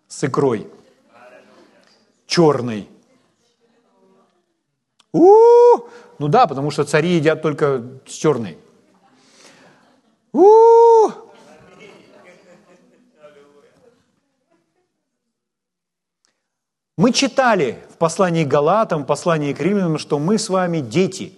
с 0.07 0.23
икрой. 0.23 0.67
Черный. 2.27 2.89
У-у-у! 5.11 5.87
Ну 6.19 6.27
да, 6.27 6.47
потому 6.47 6.71
что 6.71 6.83
цари 6.83 7.15
едят 7.15 7.41
только 7.41 7.83
с 8.05 8.11
черной. 8.11 8.57
У-у-у! 10.33 11.11
Мы 16.97 17.11
читали 17.11 17.79
в 17.89 17.97
послании 17.97 18.45
к 18.45 18.47
Галатам, 18.47 19.03
в 19.03 19.05
послании 19.05 19.53
к 19.53 19.59
Римлянам, 19.59 19.97
что 19.97 20.17
мы 20.17 20.37
с 20.37 20.49
вами 20.49 20.79
дети. 20.79 21.37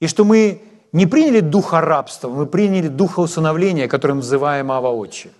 И 0.00 0.06
что 0.06 0.24
мы 0.24 0.62
не 0.92 1.06
приняли 1.06 1.40
духа 1.40 1.80
рабства, 1.80 2.28
мы 2.28 2.46
приняли 2.46 2.88
духа 2.88 3.20
усыновления, 3.20 3.88
которым 3.88 4.18
называем 4.18 4.72
Ава 4.72 4.88
Отче. 4.88 5.30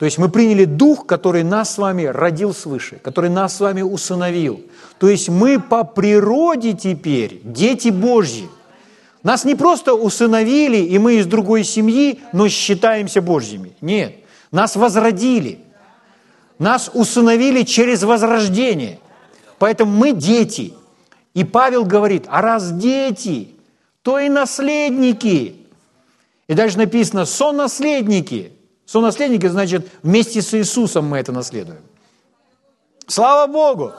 То 0.00 0.06
есть 0.06 0.18
мы 0.18 0.28
приняли 0.28 0.64
дух, 0.64 1.06
который 1.06 1.44
нас 1.44 1.74
с 1.74 1.78
вами 1.78 2.04
родил 2.04 2.52
свыше, 2.52 2.96
который 2.96 3.30
нас 3.30 3.56
с 3.56 3.60
вами 3.60 3.82
усыновил. 3.82 4.60
То 4.98 5.08
есть 5.08 5.28
мы 5.28 5.60
по 5.60 5.84
природе 5.84 6.72
теперь 6.72 7.40
дети 7.44 7.90
Божьи– 7.90 8.48
нас 9.22 9.44
не 9.44 9.54
просто 9.54 9.94
усыновили, 9.94 10.78
и 10.78 10.98
мы 10.98 11.16
из 11.16 11.26
другой 11.26 11.64
семьи, 11.64 12.20
но 12.32 12.48
считаемся 12.48 13.20
Божьими. 13.20 13.72
Нет, 13.80 14.16
нас 14.50 14.76
возродили. 14.76 15.58
Нас 16.58 16.90
усыновили 16.92 17.62
через 17.62 18.02
возрождение. 18.02 18.98
Поэтому 19.58 19.92
мы 19.92 20.12
дети. 20.12 20.74
И 21.34 21.44
Павел 21.44 21.84
говорит, 21.84 22.24
а 22.28 22.40
раз 22.40 22.72
дети, 22.72 23.54
то 24.02 24.18
и 24.18 24.28
наследники. 24.28 25.56
И 26.48 26.54
дальше 26.54 26.78
написано, 26.78 27.26
сонаследники. 27.26 28.52
Сонаследники, 28.90 29.46
значит, 29.46 29.88
вместе 30.02 30.42
с 30.42 30.52
Иисусом 30.52 31.06
мы 31.06 31.18
это 31.18 31.30
наследуем. 31.30 31.82
Слава 33.06 33.46
Богу! 33.46 33.92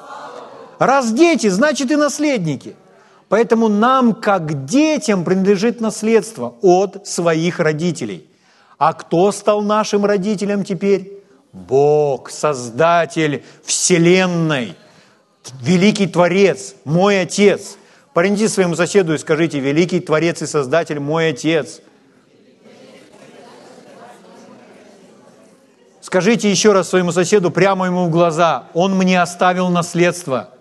Раз 0.80 1.14
дети, 1.14 1.48
значит 1.48 1.92
и 1.92 1.96
наследники. 1.96 2.76
Поэтому 3.30 3.70
нам, 3.70 4.14
как 4.14 4.66
детям, 4.66 5.24
принадлежит 5.24 5.80
наследство 5.80 6.56
от 6.62 7.08
своих 7.08 7.62
родителей. 7.62 8.30
А 8.78 8.92
кто 8.92 9.32
стал 9.32 9.62
нашим 9.62 10.04
родителем 10.04 10.66
теперь? 10.66 11.24
Бог, 11.54 12.30
Создатель 12.30 13.46
Вселенной, 13.64 14.76
Великий 15.62 16.08
Творец, 16.08 16.76
мой 16.84 17.22
Отец. 17.22 17.78
Поверните 18.14 18.50
своему 18.50 18.76
соседу 18.76 19.14
и 19.14 19.18
скажите, 19.18 19.62
Великий 19.62 20.02
Творец 20.02 20.42
и 20.42 20.48
Создатель 20.48 21.00
мой 21.00 21.30
Отец. 21.30 21.80
Скажите 26.12 26.52
еще 26.52 26.74
раз 26.74 26.90
своему 26.90 27.14
соседу 27.14 27.52
прямо 27.52 27.86
ему 27.86 28.06
в 28.06 28.10
глаза, 28.10 28.66
он 28.74 28.98
мне 28.98 29.22
оставил 29.22 29.70
наследство– 29.70 30.50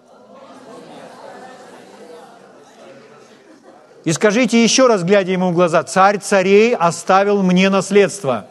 И 4.04 4.12
скажите 4.12 4.62
еще 4.62 4.86
раз, 4.86 5.02
глядя 5.02 5.32
ему 5.32 5.50
в 5.50 5.54
глаза, 5.54 5.82
царь 5.82 6.18
царей 6.18 6.74
оставил 6.74 7.42
мне 7.42 7.68
наследство. 7.68 8.46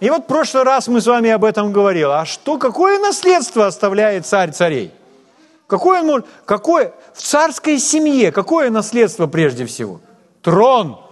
И 0.00 0.10
вот 0.10 0.24
в 0.24 0.26
прошлый 0.26 0.64
раз 0.64 0.88
мы 0.88 1.00
с 1.00 1.06
вами 1.06 1.30
об 1.30 1.44
этом 1.44 1.72
говорили. 1.72 2.04
А 2.04 2.24
что, 2.24 2.58
какое 2.58 2.98
наследство 2.98 3.66
оставляет 3.66 4.26
царь 4.26 4.50
царей? 4.50 4.92
Какое 5.68 6.02
он 6.02 6.24
какое, 6.44 6.92
в 7.14 7.22
царской 7.22 7.78
семье, 7.78 8.32
какое 8.32 8.70
наследство 8.70 9.26
прежде 9.26 9.64
всего? 9.64 10.00
Трон. 10.42 11.05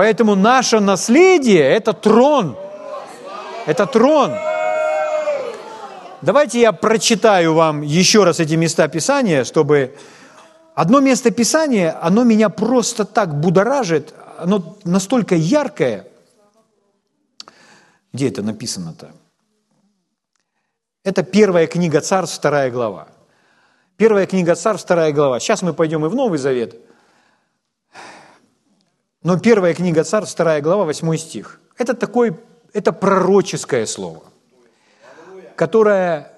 Поэтому 0.00 0.34
наше 0.34 0.80
наследие– 0.80 1.60
это 1.76 1.92
трон. 1.92 2.56
Это 3.66 3.84
трон. 3.84 4.32
Давайте 6.22 6.58
я 6.58 6.72
прочитаю 6.72 7.52
вам 7.52 7.82
еще 7.82 8.24
раз 8.24 8.40
эти 8.40 8.54
места 8.54 8.88
Писания, 8.88 9.44
чтобы... 9.44 9.94
Одно 10.74 11.00
место 11.00 11.30
Писания, 11.30 11.98
оно 12.00 12.24
меня 12.24 12.48
просто 12.48 13.04
так 13.04 13.40
будоражит, 13.40 14.14
оно 14.38 14.78
настолько 14.84 15.34
яркое. 15.34 16.06
Где 18.14 18.30
это 18.30 18.42
написано-то? 18.42 19.10
Это 21.04 21.22
первая 21.22 21.66
книга 21.66 22.00
Царств, 22.00 22.38
вторая 22.38 22.70
глава. 22.70 23.08
Первая 23.98 24.24
книга 24.24 24.54
Царств, 24.54 24.86
вторая 24.86 25.12
глава. 25.12 25.40
Сейчас 25.40 25.60
мы 25.60 25.74
пойдем 25.74 26.06
и 26.06 26.08
в 26.08 26.14
Новый 26.14 26.38
Завет. 26.38 26.89
Но 29.22 29.38
первая 29.38 29.74
книга 29.74 30.02
Царств, 30.02 30.34
вторая 30.34 30.62
глава, 30.62 30.84
восьмой 30.84 31.18
стих. 31.18 31.60
Это 31.76 31.94
такой, 31.94 32.38
это 32.72 32.92
пророческое 32.92 33.84
слово, 33.84 34.22
которое 35.56 36.32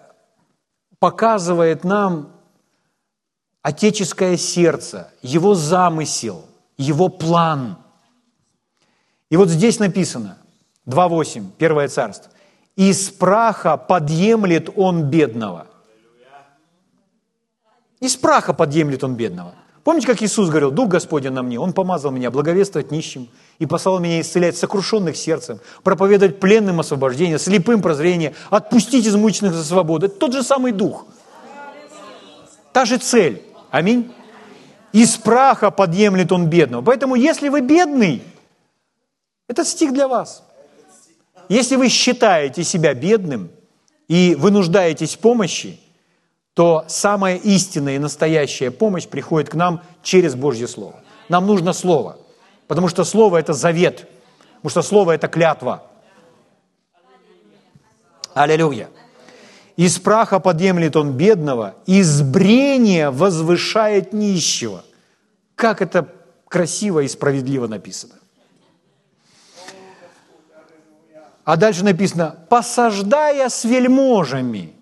показывает 0.99 1.85
нам 1.85 2.33
отеческое 3.63 4.37
сердце, 4.37 5.13
его 5.23 5.55
замысел, 5.55 6.45
его 6.77 7.09
план. 7.09 7.79
И 9.31 9.37
вот 9.37 9.49
здесь 9.49 9.79
написано, 9.79 10.39
2.8, 10.87 11.53
Первое 11.59 11.89
царство. 11.89 12.33
«Из 12.75 13.11
праха 13.11 13.77
подъемлет 13.77 14.71
он 14.75 15.05
бедного». 15.05 15.69
Из 18.01 18.17
праха 18.17 18.53
подъемлет 18.53 19.05
он 19.05 19.15
бедного. 19.15 19.55
Помните, 19.85 20.07
как 20.07 20.23
Иисус 20.23 20.49
говорил, 20.49 20.71
«Дух 20.71 20.89
Господень 20.89 21.33
на 21.33 21.43
мне, 21.43 21.59
Он 21.59 21.73
помазал 21.73 22.13
меня 22.13 22.31
благовествовать 22.31 22.93
нищим 22.93 23.29
и 23.59 23.67
послал 23.67 23.99
меня 23.99 24.21
исцелять 24.21 24.57
сокрушенных 24.57 25.17
сердцем, 25.17 25.59
проповедовать 25.83 26.39
пленным 26.39 26.79
освобождение, 26.79 27.39
слепым 27.39 27.83
прозрение, 27.83 28.35
отпустить 28.51 29.07
измученных 29.07 29.55
за 29.55 29.65
свободу». 29.65 30.07
Это 30.07 30.15
тот 30.15 30.33
же 30.33 30.43
самый 30.45 30.73
Дух. 30.73 31.07
Та 32.73 32.85
же 32.85 32.99
цель. 32.99 33.43
Аминь. 33.71 34.13
Из 34.93 35.17
праха 35.17 35.71
подъемлет 35.71 36.31
он 36.33 36.47
бедного. 36.47 36.83
Поэтому, 36.83 37.15
если 37.17 37.49
вы 37.49 37.61
бедный, 37.61 38.23
этот 39.49 39.67
стих 39.67 39.93
для 39.93 40.07
вас. 40.07 40.45
Если 41.49 41.77
вы 41.77 41.89
считаете 41.89 42.63
себя 42.63 42.95
бедным 42.95 43.51
и 44.07 44.37
вы 44.39 44.51
нуждаетесь 44.51 45.17
в 45.17 45.19
помощи, 45.19 45.81
то 46.55 46.85
самая 46.89 47.37
истинная 47.37 47.97
и 47.97 47.99
настоящая 47.99 48.71
помощь 48.71 49.07
приходит 49.07 49.49
к 49.49 49.55
нам 49.55 49.83
через 50.03 50.35
Божье 50.35 50.69
Слово. 50.69 50.97
Нам 51.29 51.47
нужно 51.47 51.73
Слово, 51.73 52.19
потому 52.67 52.89
что 52.89 53.05
Слово– 53.05 53.37
это 53.39 53.55
завет, 53.55 54.09
потому 54.57 54.71
что 54.71 54.83
Слово– 54.83 55.13
это 55.13 55.29
клятва. 55.29 55.85
Аллилуйя. 58.35 58.91
Из 59.77 59.99
праха 59.99 60.39
подъемлет 60.39 60.97
он 60.97 61.13
бедного, 61.13 61.75
из 61.87 62.21
брения 62.21 63.11
возвышает 63.11 64.13
нищего. 64.13 64.85
Как 65.55 65.81
это 65.81 66.09
красиво 66.49 67.01
и 67.01 67.09
справедливо 67.09 67.67
написано. 67.67 68.15
А 71.45 71.57
дальше 71.57 71.83
написано, 71.83 72.37
посаждая 72.51 73.49
с 73.49 73.65
вельможами– 73.65 74.77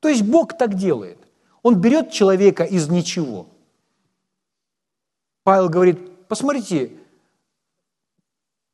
то 0.00 0.08
есть 0.08 0.22
Бог 0.22 0.56
так 0.56 0.74
делает. 0.74 1.18
Он 1.62 1.80
берет 1.80 2.10
человека 2.12 2.64
из 2.64 2.88
ничего. 2.88 3.48
Павел 5.42 5.68
говорит, 5.68 6.26
посмотрите, 6.28 6.92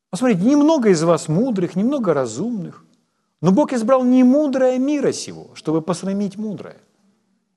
посмотрите, 0.09 0.43
немного 0.43 0.89
из 0.89 1.03
вас 1.03 1.27
мудрых, 1.27 1.75
немного 1.75 2.13
разумных, 2.13 2.85
но 3.41 3.51
Бог 3.51 3.73
избрал 3.73 4.03
не 4.03 4.23
мудрое 4.23 4.79
мира 4.79 5.11
сего, 5.11 5.51
чтобы 5.55 5.81
посрамить 5.81 6.37
мудрое. 6.37 6.77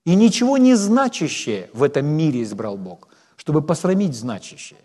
И 0.05 0.14
ничего 0.14 0.57
не 0.57 0.74
значащее 0.74 1.70
в 1.72 1.83
этом 1.83 2.07
мире 2.07 2.42
избрал 2.42 2.76
Бог, 2.76 3.09
чтобы 3.37 3.62
посрамить 3.62 4.14
значащее. 4.14 4.81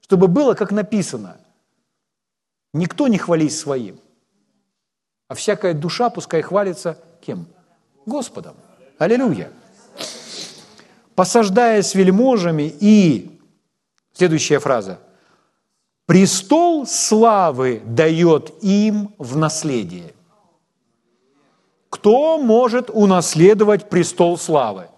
Чтобы 0.00 0.28
было, 0.28 0.54
как 0.54 0.70
написано, 0.70 1.38
никто 2.72 3.08
не 3.08 3.18
хвались 3.18 3.58
своим, 3.58 3.98
а 5.28 5.34
всякая 5.34 5.74
душа 5.74 6.10
пускай 6.10 6.42
хвалится 6.42 6.98
кем? 7.20 7.46
Господом. 8.06 8.54
Аллилуйя. 8.98 9.50
Посаждая 11.14 11.82
с 11.82 11.94
вельможами 11.94 12.72
и, 12.80 13.38
следующая 14.12 14.58
фраза, 14.58 14.98
престол 16.06 16.86
славы 16.86 17.82
дает 17.84 18.52
им 18.62 19.14
в 19.18 19.36
наследие. 19.36 20.12
Кто 21.88 22.38
может 22.38 22.90
унаследовать 22.90 23.88
престол 23.88 24.36
славы? 24.36 24.88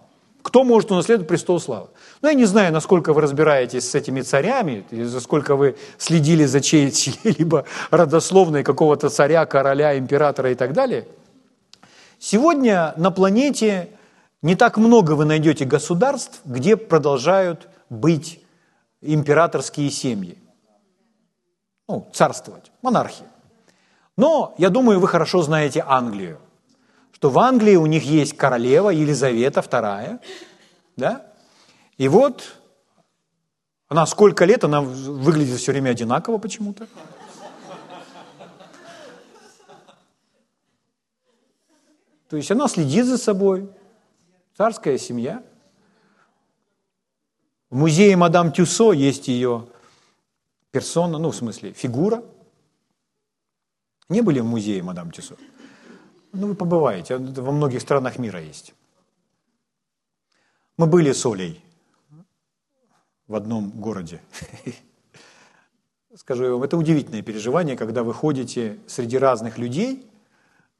Кто 0.41 0.63
может 0.63 0.91
унаследовать 0.91 1.27
престол 1.27 1.59
славы? 1.59 1.89
Ну, 2.21 2.29
я 2.29 2.33
не 2.33 2.45
знаю, 2.45 2.73
насколько 2.73 3.13
вы 3.13 3.21
разбираетесь 3.21 3.87
с 3.87 3.93
этими 3.93 4.21
царями, 4.21 4.85
за 4.89 5.19
сколько 5.19 5.55
вы 5.55 5.77
следили 5.99 6.45
за 6.45 6.61
чьей-либо 6.61 7.65
родословной 7.91 8.63
какого-то 8.63 9.09
царя, 9.09 9.45
короля, 9.45 9.97
императора 9.97 10.51
и 10.51 10.55
так 10.55 10.73
далее– 10.73 11.07
Сегодня 12.19 12.93
на 12.97 13.11
планете 13.11 13.89
не 14.41 14.55
так 14.55 14.77
много 14.77 15.13
вы 15.13 15.25
найдете 15.25 15.65
государств, 15.65 16.41
где 16.45 16.75
продолжают 16.75 17.67
быть 17.89 18.41
императорские 19.01 19.89
семьи. 19.89 20.37
Ну, 21.87 22.07
царствовать, 22.13 22.71
монархии. 22.81 23.25
Но 24.17 24.55
я 24.57 24.69
думаю, 24.69 24.99
вы 24.99 25.07
хорошо 25.07 25.41
знаете 25.41 25.83
Англию, 25.87 26.39
что 27.11 27.29
в 27.29 27.39
Англии 27.39 27.75
у 27.75 27.85
них 27.85 28.03
есть 28.03 28.35
королева 28.35 28.89
Елизавета 28.89 29.61
II, 29.61 30.19
да? 30.97 31.25
И 31.97 32.07
вот 32.07 32.43
она 33.87 34.05
сколько 34.05 34.43
лет, 34.45 34.63
она 34.63 34.81
выглядит 34.81 35.59
все 35.59 35.71
время 35.71 35.91
одинаково 35.91 36.39
почему-то. 36.39 36.87
То 42.29 42.35
есть 42.35 42.51
она 42.51 42.67
следит 42.67 43.05
за 43.05 43.17
собой, 43.17 43.69
царская 44.55 44.97
семья. 44.97 45.43
В 47.69 47.75
музее 47.75 48.15
мадам 48.17 48.51
Тюсо 48.51 48.91
есть 48.91 49.27
ее 49.27 49.67
персона, 50.71 51.17
ну, 51.17 51.31
в 51.31 51.35
смысле, 51.35 51.71
фигура. 51.73 52.23
Не 54.09 54.21
были 54.21 54.39
в 54.39 54.45
музее 54.45 54.83
мадам 54.83 55.11
Тюсо? 55.11 55.35
Ну, 56.33 56.47
вы 56.47 56.55
побываете, 56.55 57.17
во 57.17 57.51
многих 57.51 57.81
странах 57.81 58.19
мира 58.19 58.41
есть. 58.41 58.73
Мы 60.77 60.85
были 60.85 61.11
с 61.11 61.25
Олей 61.25 61.63
в 63.27 63.35
одном 63.35 63.71
городе. 63.71 64.21
Скажу 66.15 66.53
вам, 66.53 66.63
это 66.63 66.77
удивительное 66.77 67.21
переживание, 67.21 67.77
когда 67.77 68.03
вы 68.03 68.13
ходите 68.13 68.79
среди 68.87 69.17
разных 69.17 69.57
людей– 69.57 70.05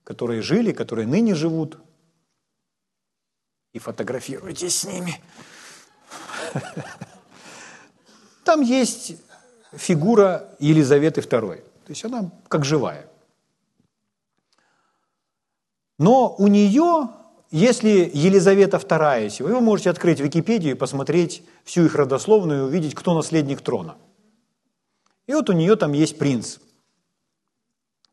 которые 0.07 0.41
жили, 0.41 0.71
которые 0.71 1.05
ныне 1.05 1.35
живут, 1.35 1.77
и 3.73 3.79
фотографируйтесь 3.79 4.77
с 4.77 4.85
ними. 4.85 5.21
Там 8.45 8.61
есть 8.61 9.17
фигура 9.73 10.55
Елизаветы 10.59 11.19
II, 11.19 11.57
то 11.57 11.89
есть 11.89 12.05
она 12.05 12.31
как 12.47 12.63
живая. 12.63 13.09
Но 15.99 16.33
у 16.37 16.47
нее, 16.47 17.09
если 17.51 18.09
Елизавета 18.13 18.77
II, 18.77 19.43
вы 19.43 19.59
можете 19.59 19.89
открыть 19.89 20.21
Википедию 20.21 20.75
и 20.75 20.77
посмотреть 20.77 21.43
всю 21.65 21.83
их 21.83 21.95
родословную 21.95 22.61
и 22.61 22.67
увидеть, 22.67 22.95
кто 22.95 23.13
наследник 23.13 23.59
трона. 23.59 23.97
И 25.25 25.33
вот 25.33 25.49
у 25.49 25.53
нее 25.53 25.75
там 25.75 25.91
есть 25.91 26.17
принц, 26.17 26.59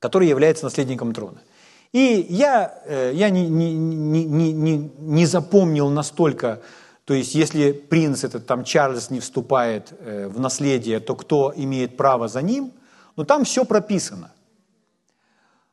который 0.00 0.26
является 0.26 0.64
наследником 0.64 1.14
трона– 1.14 1.40
и 1.94 2.26
я, 2.28 2.82
э, 2.86 3.12
я 3.14 3.30
не, 3.30 3.46
не, 3.46 3.72
не, 3.72 4.52
не, 4.52 4.90
не 4.98 5.26
запомнил 5.26 5.88
настолько, 5.90 6.60
то 7.04 7.14
есть 7.14 7.36
если 7.36 7.70
принц 7.70 8.24
этот, 8.24 8.46
там 8.46 8.64
Чарльз 8.64 9.10
не 9.10 9.20
вступает 9.20 9.92
э, 10.00 10.26
в 10.26 10.40
наследие, 10.40 10.98
то 10.98 11.14
кто 11.14 11.52
имеет 11.54 11.96
право 11.96 12.26
за 12.26 12.42
ним, 12.42 12.72
но 13.14 13.24
там 13.24 13.44
все 13.44 13.64
прописано. 13.64 14.32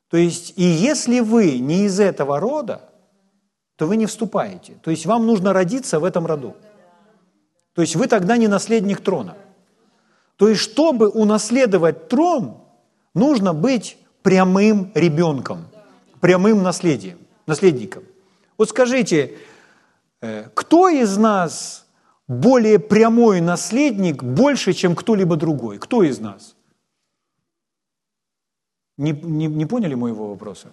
То 0.10 0.18
есть 0.18 0.54
и 0.58 0.64
если 0.64 1.22
вы 1.22 1.58
не 1.58 1.86
из 1.86 2.00
этого 2.00 2.40
рода, 2.40 2.82
то 3.76 3.88
вы 3.88 3.98
не 3.98 4.06
вступаете. 4.06 4.74
То 4.84 4.92
есть 4.92 5.08
вам 5.08 5.26
нужно 5.26 5.54
родиться 5.54 6.00
в 6.00 6.04
этом 6.04 6.28
роду. 6.28 6.56
То 7.74 7.82
есть 7.82 7.96
вы 7.96 8.06
тогда 8.06 8.38
не 8.38 8.48
наследник 8.48 9.02
трона. 9.02 9.38
То 10.36 10.50
есть 10.50 10.62
чтобы 10.62 11.10
унаследовать 11.10 12.10
трон, 12.10 12.58
нужно 13.16 13.56
быть 13.56 13.98
прямым 14.22 14.92
ребенком, 14.94 15.71
прямым 16.22 16.64
наследием, 16.64 17.18
наследником. 17.48 18.04
Вот 18.58 18.70
скажите, 18.70 19.38
э, 20.22 20.50
кто 20.54 20.88
из 20.88 21.18
нас 21.18 21.86
более 22.28 22.80
прямой 22.80 23.42
наследник 23.42 24.24
больше, 24.24 24.74
чем 24.74 24.96
кто-либо 24.96 25.36
другой? 25.36 25.80
Кто 25.80 26.04
из 26.04 26.20
нас? 26.20 26.56
Не, 28.98 29.12
не, 29.12 29.48
не 29.48 29.66
поняли 29.66 29.96
моего 29.96 30.30
вопроса? 30.30 30.72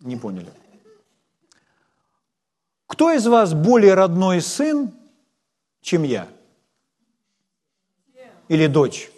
Не 0.00 0.16
поняли. 0.16 0.50
Кто 2.86 3.10
из 3.10 3.26
вас 3.26 3.52
более 3.52 3.94
родной 3.94 4.40
сын, 4.40 4.92
чем 5.82 6.04
я? 6.04 6.28
Или 8.48 8.68
дочь? 8.68 9.10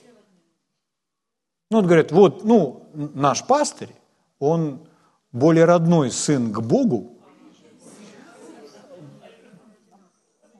Ну, 1.71 1.79
вот 1.79 1.85
говорят, 1.85 2.13
вот, 2.13 2.45
ну, 2.45 2.89
наш 2.95 3.47
пастырь, 3.47 3.95
он 4.39 4.88
более 5.33 5.65
родной 5.65 6.11
сын 6.11 6.53
к 6.53 6.61
Богу, 6.61 7.19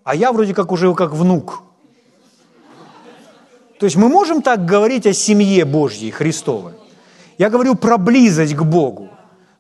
а 0.05 0.15
я 0.15 0.33
вроде 0.33 0.55
как 0.55 0.73
уже 0.73 0.95
как 0.95 1.13
внук. 1.13 1.63
То 3.79 3.87
есть 3.87 3.97
мы 3.97 4.09
можем 4.09 4.43
так 4.43 4.65
говорить 4.65 5.07
о 5.07 5.13
семье 5.13 5.65
Божьей, 5.65 6.11
Христовой. 6.11 6.73
Я 7.37 7.51
говорю 7.51 7.75
про 7.77 7.99
близость 7.99 8.55
к 8.55 8.63
Богу. 8.63 9.11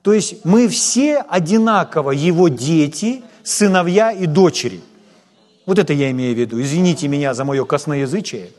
То 0.03 0.13
есть 0.13 0.45
мы 0.45 0.69
все 0.69 1.19
одинаково 1.19 2.13
Его 2.13 2.49
дети, 2.49 3.23
сыновья 3.43 4.11
и 4.11 4.27
дочери. 4.27 4.81
Вот 5.67 5.79
это 5.79 5.93
я 5.93 6.11
имею 6.11 6.35
в 6.35 6.39
виду. 6.39 6.61
Извините 6.61 7.09
меня 7.09 7.35
за 7.35 7.45
мое 7.45 7.65
косноязычие. 7.65 8.51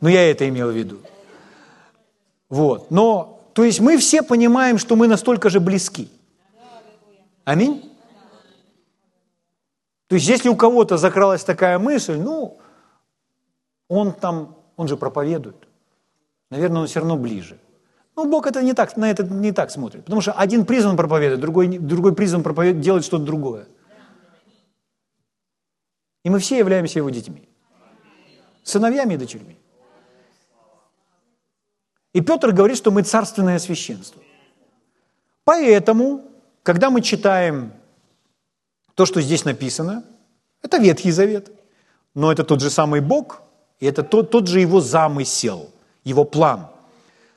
Но 0.00 0.08
я 0.08 0.30
это 0.30 0.48
имел 0.48 0.70
в 0.70 0.76
виду. 0.76 1.00
Вот. 2.48 2.90
Но, 2.90 3.33
то 3.54 3.62
есть 3.62 3.80
мы 3.80 3.96
все 3.98 4.22
понимаем, 4.22 4.78
что 4.78 4.96
мы 4.96 5.06
настолько 5.06 5.48
же 5.48 5.60
близки. 5.60 6.10
Аминь? 7.44 7.90
То 10.08 10.16
есть 10.16 10.28
если 10.28 10.48
у 10.48 10.56
кого-то 10.56 10.96
закралась 10.96 11.44
такая 11.44 11.78
мысль, 11.78 12.16
ну, 12.18 12.58
он 13.88 14.12
там, 14.12 14.56
он 14.76 14.88
же 14.88 14.96
проповедует. 14.96 15.68
Наверное, 16.50 16.82
он 16.82 16.86
все 16.88 16.98
равно 16.98 17.16
ближе. 17.16 17.58
Ну, 18.16 18.28
Бог 18.28 18.46
это 18.46 18.62
не 18.62 18.74
так, 18.74 18.96
на 18.96 19.10
это 19.10 19.22
не 19.24 19.52
так 19.52 19.70
смотрит. 19.70 20.04
Потому 20.04 20.20
что 20.20 20.32
один 20.32 20.66
призван 20.66 20.96
проповедовать, 20.96 21.40
другой, 21.40 21.78
другой 21.78 22.14
призван 22.14 22.42
проповедовать, 22.42 22.84
делать 22.84 23.04
что-то 23.04 23.24
другое. 23.24 23.66
И 26.24 26.30
мы 26.30 26.38
все 26.38 26.58
являемся 26.58 26.98
его 26.98 27.10
детьми. 27.10 27.48
Сыновьями 28.64 29.14
и 29.14 29.16
дочерьми. 29.16 29.58
И 32.14 32.20
Петр 32.20 32.52
говорит, 32.52 32.78
что 32.78 32.90
мы 32.90 33.02
царственное 33.02 33.58
священство. 33.58 34.22
Поэтому, 35.44 36.22
когда 36.62 36.88
мы 36.88 37.02
читаем 37.02 37.72
то, 38.94 39.04
что 39.04 39.20
здесь 39.20 39.44
написано, 39.44 40.04
это 40.62 40.78
Ветхий 40.78 41.10
Завет, 41.10 41.50
но 42.14 42.30
это 42.30 42.44
тот 42.44 42.60
же 42.60 42.70
самый 42.70 43.00
Бог, 43.00 43.42
и 43.80 43.86
это 43.86 44.04
тот, 44.04 44.30
тот 44.30 44.46
же 44.46 44.60
его 44.60 44.80
замысел, 44.80 45.70
его 46.04 46.24
план. 46.24 46.68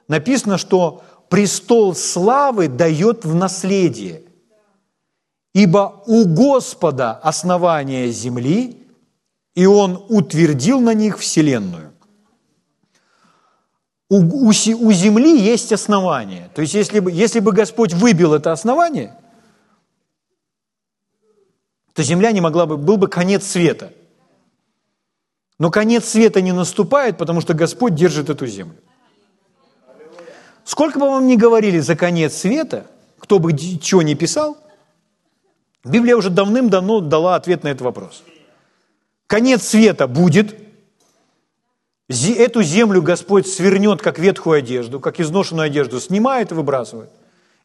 Написано, 0.08 0.60
что 0.60 1.04
престол 1.28 1.96
славы 1.96 2.68
дает 2.68 3.26
в 3.26 3.34
наследие, 3.34 4.22
ибо 5.54 6.04
у 6.06 6.26
Господа 6.26 7.14
основание 7.14 8.12
земли, 8.12 8.88
и 9.56 9.66
Он 9.66 10.06
утвердил 10.08 10.80
на 10.80 10.94
них 10.94 11.18
вселенную. 11.18 11.97
У, 14.10 14.18
у, 14.18 14.50
у 14.50 14.92
земли 14.92 15.40
есть 15.40 15.72
основание. 15.74 16.50
То 16.56 16.62
есть, 16.62 16.74
если 16.74 17.00
бы, 17.00 17.12
если 17.12 17.40
бы 17.40 17.52
Господь 17.52 17.94
выбил 17.94 18.34
это 18.34 18.52
основание– 18.52 19.16
то 21.98 22.04
земля 22.04 22.32
не 22.32 22.42
могла 22.42 22.68
бы, 22.68 22.78
был 22.78 22.98
бы 22.98 23.08
конец 23.08 23.44
света. 23.44 23.92
Но 25.58 25.72
конец 25.72 26.06
света 26.06 26.42
не 26.42 26.52
наступает, 26.52 27.18
потому 27.18 27.42
что 27.42 27.56
Господь 27.56 27.96
держит 27.96 28.30
эту 28.30 28.46
землю. 28.46 28.78
Сколько 30.64 31.00
бы 31.00 31.08
вам 31.08 31.26
ни 31.26 31.36
говорили 31.36 31.80
за 31.80 31.96
конец 31.96 32.36
света, 32.36 32.86
кто 33.18 33.40
бы 33.40 33.52
чего 33.58 34.04
ни 34.04 34.14
писал, 34.14 34.58
Библия 35.84 36.16
уже 36.16 36.30
давным-давно 36.30 37.00
дала 37.00 37.34
ответ 37.36 37.64
на 37.64 37.70
этот 37.70 37.82
вопрос. 37.82 38.24
Конец 39.26 39.64
света 39.64 40.06
будет, 40.08 40.56
эту 42.10 42.64
землю 42.64 43.02
Господь 43.02 43.48
свернет, 43.48 44.02
как 44.02 44.20
ветхую 44.20 44.60
одежду, 44.60 45.00
как 45.00 45.20
изношенную 45.20 45.66
одежду, 45.66 46.00
снимает 46.00 46.52
и 46.52 46.56
выбрасывает. 46.56 47.10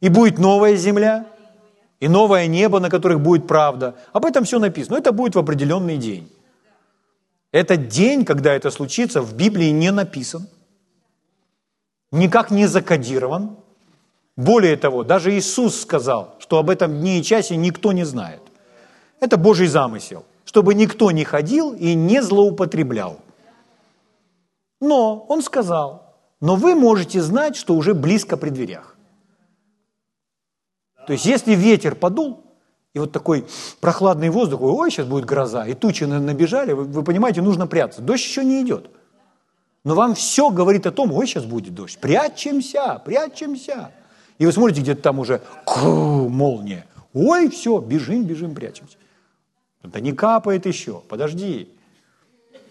И 0.01 0.09
будет 0.09 0.37
новая 0.37 0.75
земля, 0.75 1.25
и 1.99 2.09
новое 2.09 2.47
небо, 2.47 2.81
на 2.81 2.89
которых 2.89 3.21
будет 3.21 3.47
правда. 3.47 3.95
Об 4.11 4.25
этом 4.25 4.43
все 4.43 4.59
написано. 4.59 4.95
Но 4.95 4.99
это 4.99 5.13
будет 5.13 5.35
в 5.35 5.39
определенный 5.39 5.97
день. 5.97 6.29
Этот 7.53 7.87
день, 7.87 8.25
когда 8.25 8.53
это 8.53 8.71
случится, 8.71 9.21
в 9.21 9.35
Библии 9.35 9.69
не 9.69 9.91
написан, 9.91 10.47
никак 12.11 12.51
не 12.51 12.65
закодирован. 12.65 13.55
Более 14.35 14.75
того, 14.75 15.03
даже 15.03 15.31
Иисус 15.37 15.79
сказал, 15.79 16.35
что 16.39 16.57
об 16.57 16.69
этом 16.69 16.99
дне 16.99 17.19
и 17.19 17.23
часе 17.23 17.55
никто 17.55 17.93
не 17.93 18.03
знает. 18.03 18.41
Это 19.21 19.37
Божий 19.37 19.67
замысел, 19.67 20.25
чтобы 20.43 20.73
никто 20.73 21.11
не 21.11 21.23
ходил 21.23 21.71
и 21.73 21.93
не 21.93 22.21
злоупотреблял. 22.21 23.19
Но 24.83 25.25
Он 25.29 25.41
сказал, 25.41 26.13
но 26.41 26.57
вы 26.57 26.75
можете 26.75 27.21
знать, 27.21 27.55
что 27.55 27.73
уже 27.73 27.93
близко 27.93 28.35
при 28.35 28.49
дверях. 28.49 28.97
То 31.07 31.13
есть 31.13 31.25
если 31.25 31.53
ветер 31.53 31.95
подул, 31.95 32.43
и 32.93 32.99
вот 32.99 33.13
такой 33.13 33.45
прохладный 33.79 34.29
воздух, 34.29 34.61
ой, 34.61 34.91
сейчас 34.91 35.07
будет 35.07 35.23
гроза, 35.23 35.65
и 35.65 35.73
тучи 35.73 36.03
набежали, 36.03 36.73
вы, 36.73 36.83
вы 36.83 37.03
понимаете, 37.03 37.41
нужно 37.41 37.65
прятаться. 37.65 38.01
Дождь 38.01 38.25
еще 38.25 38.43
не 38.43 38.61
идет. 38.61 38.89
Но 39.85 39.95
вам 39.95 40.15
все 40.15 40.49
говорит 40.49 40.85
о 40.85 40.91
том, 40.91 41.13
ой, 41.13 41.27
сейчас 41.27 41.45
будет 41.45 41.73
дождь. 41.73 41.97
Прячемся, 41.99 43.01
прячемся. 43.05 43.91
И 44.37 44.45
вы 44.45 44.51
смотрите, 44.51 44.81
где-то 44.81 45.01
там 45.01 45.19
уже 45.19 45.41
молния. 45.65 46.85
Ой, 47.13 47.49
все, 47.49 47.79
бежим, 47.79 48.23
бежим, 48.23 48.53
прячемся. 48.53 48.97
Да 49.81 50.01
не 50.01 50.11
капает 50.11 50.65
еще, 50.65 51.01
подожди. 51.07 51.69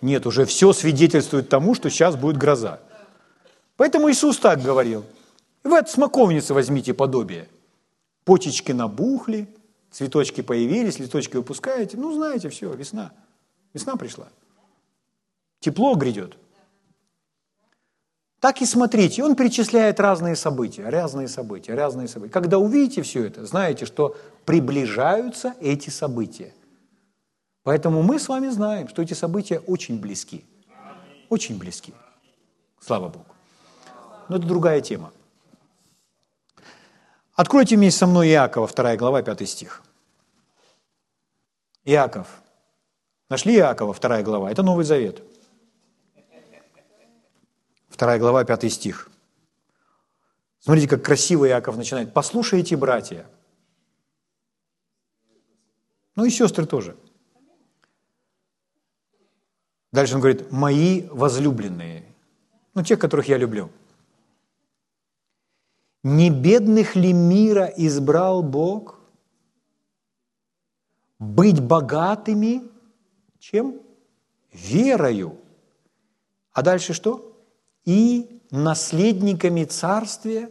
Нет, 0.02 0.26
уже 0.26 0.44
все 0.44 0.74
свидетельствует 0.74 1.48
тому, 1.48 1.74
что 1.74 1.88
сейчас 1.88 2.16
будет 2.16 2.36
гроза. 2.36 2.80
Поэтому 3.76 4.10
Иисус 4.10 4.36
так 4.36 4.60
говорил. 4.60 5.04
Вы 5.64 5.78
от 5.78 5.88
смоковницы 5.88 6.52
возьмите 6.52 6.92
подобие– 6.92 7.48
почечки 8.24 8.72
набухли, 8.72 9.48
цветочки 9.90 10.40
появились, 10.40 10.98
листочки 10.98 11.36
выпускаете. 11.36 11.96
Ну, 11.96 12.12
знаете, 12.12 12.48
все, 12.48 12.72
весна. 12.72 13.12
Весна 13.74 13.96
пришла. 13.96 14.28
Тепло 15.60 15.94
грядет. 15.94 16.36
Так 18.40 18.60
и 18.60 18.66
смотрите, 18.66 19.22
он 19.22 19.36
перечисляет 19.36 20.00
разные 20.00 20.34
события, 20.34 20.88
разные 20.88 21.28
события, 21.28 21.74
разные 21.74 22.08
события. 22.08 22.32
Когда 22.32 22.58
увидите 22.58 23.02
все 23.02 23.24
это, 23.24 23.46
знаете, 23.46 23.86
что 23.86 24.16
приближаются 24.44 25.54
эти 25.60 25.90
события. 25.90 26.52
Поэтому 27.62 28.02
мы 28.02 28.18
с 28.18 28.28
вами 28.28 28.48
знаем, 28.48 28.88
что 28.88 29.02
эти 29.02 29.14
события 29.14 29.60
очень 29.60 30.00
близки. 30.00 30.44
Очень 31.28 31.58
близки. 31.58 31.94
Слава 32.80 33.08
Богу. 33.08 33.26
Но 34.28 34.36
это 34.36 34.46
другая 34.46 34.80
тема. 34.80 35.12
Откройте 37.34 37.76
вместе 37.76 38.00
со 38.00 38.06
мной 38.06 38.28
Иакова, 38.28 38.68
2 38.68 38.96
глава, 38.96 39.22
5 39.22 39.48
стих. 39.48 39.82
Иаков. 41.84 42.28
Нашли 43.28 43.56
Иакова, 43.56 43.94
2 43.94 44.22
глава? 44.22 44.50
Это 44.50 44.62
Новый 44.62 44.84
Завет. 44.84 45.22
2 47.96 48.18
глава, 48.18 48.44
5 48.44 48.72
стих. 48.72 49.08
Смотрите, 50.58 50.88
как 50.88 51.04
красиво 51.04 51.48
Иаков 51.48 51.76
начинает. 51.76 52.12
«Послушайте, 52.12 52.76
братья». 52.76 53.26
Ну 56.14 56.24
и 56.24 56.30
сестры 56.30 56.66
тоже. 56.66 56.96
Дальше 59.92 60.14
он 60.14 60.20
говорит, 60.20 60.50
«Мои 60.50 61.06
возлюбленные». 61.08 62.04
Ну, 62.74 62.82
те, 62.82 62.96
которых 62.96 63.28
я 63.28 63.36
люблю– 63.36 63.70
не 66.02 66.30
бедных 66.30 66.96
ли 66.96 67.12
мира 67.12 67.66
избрал 67.76 68.42
Бог? 68.42 68.98
Быть 71.18 71.60
богатыми 71.60 72.62
чем? 73.38 73.80
Верою. 74.52 75.38
А 76.52 76.62
дальше 76.62 76.92
что? 76.92 77.40
И 77.84 78.40
наследниками 78.50 79.64
царствия. 79.64 80.50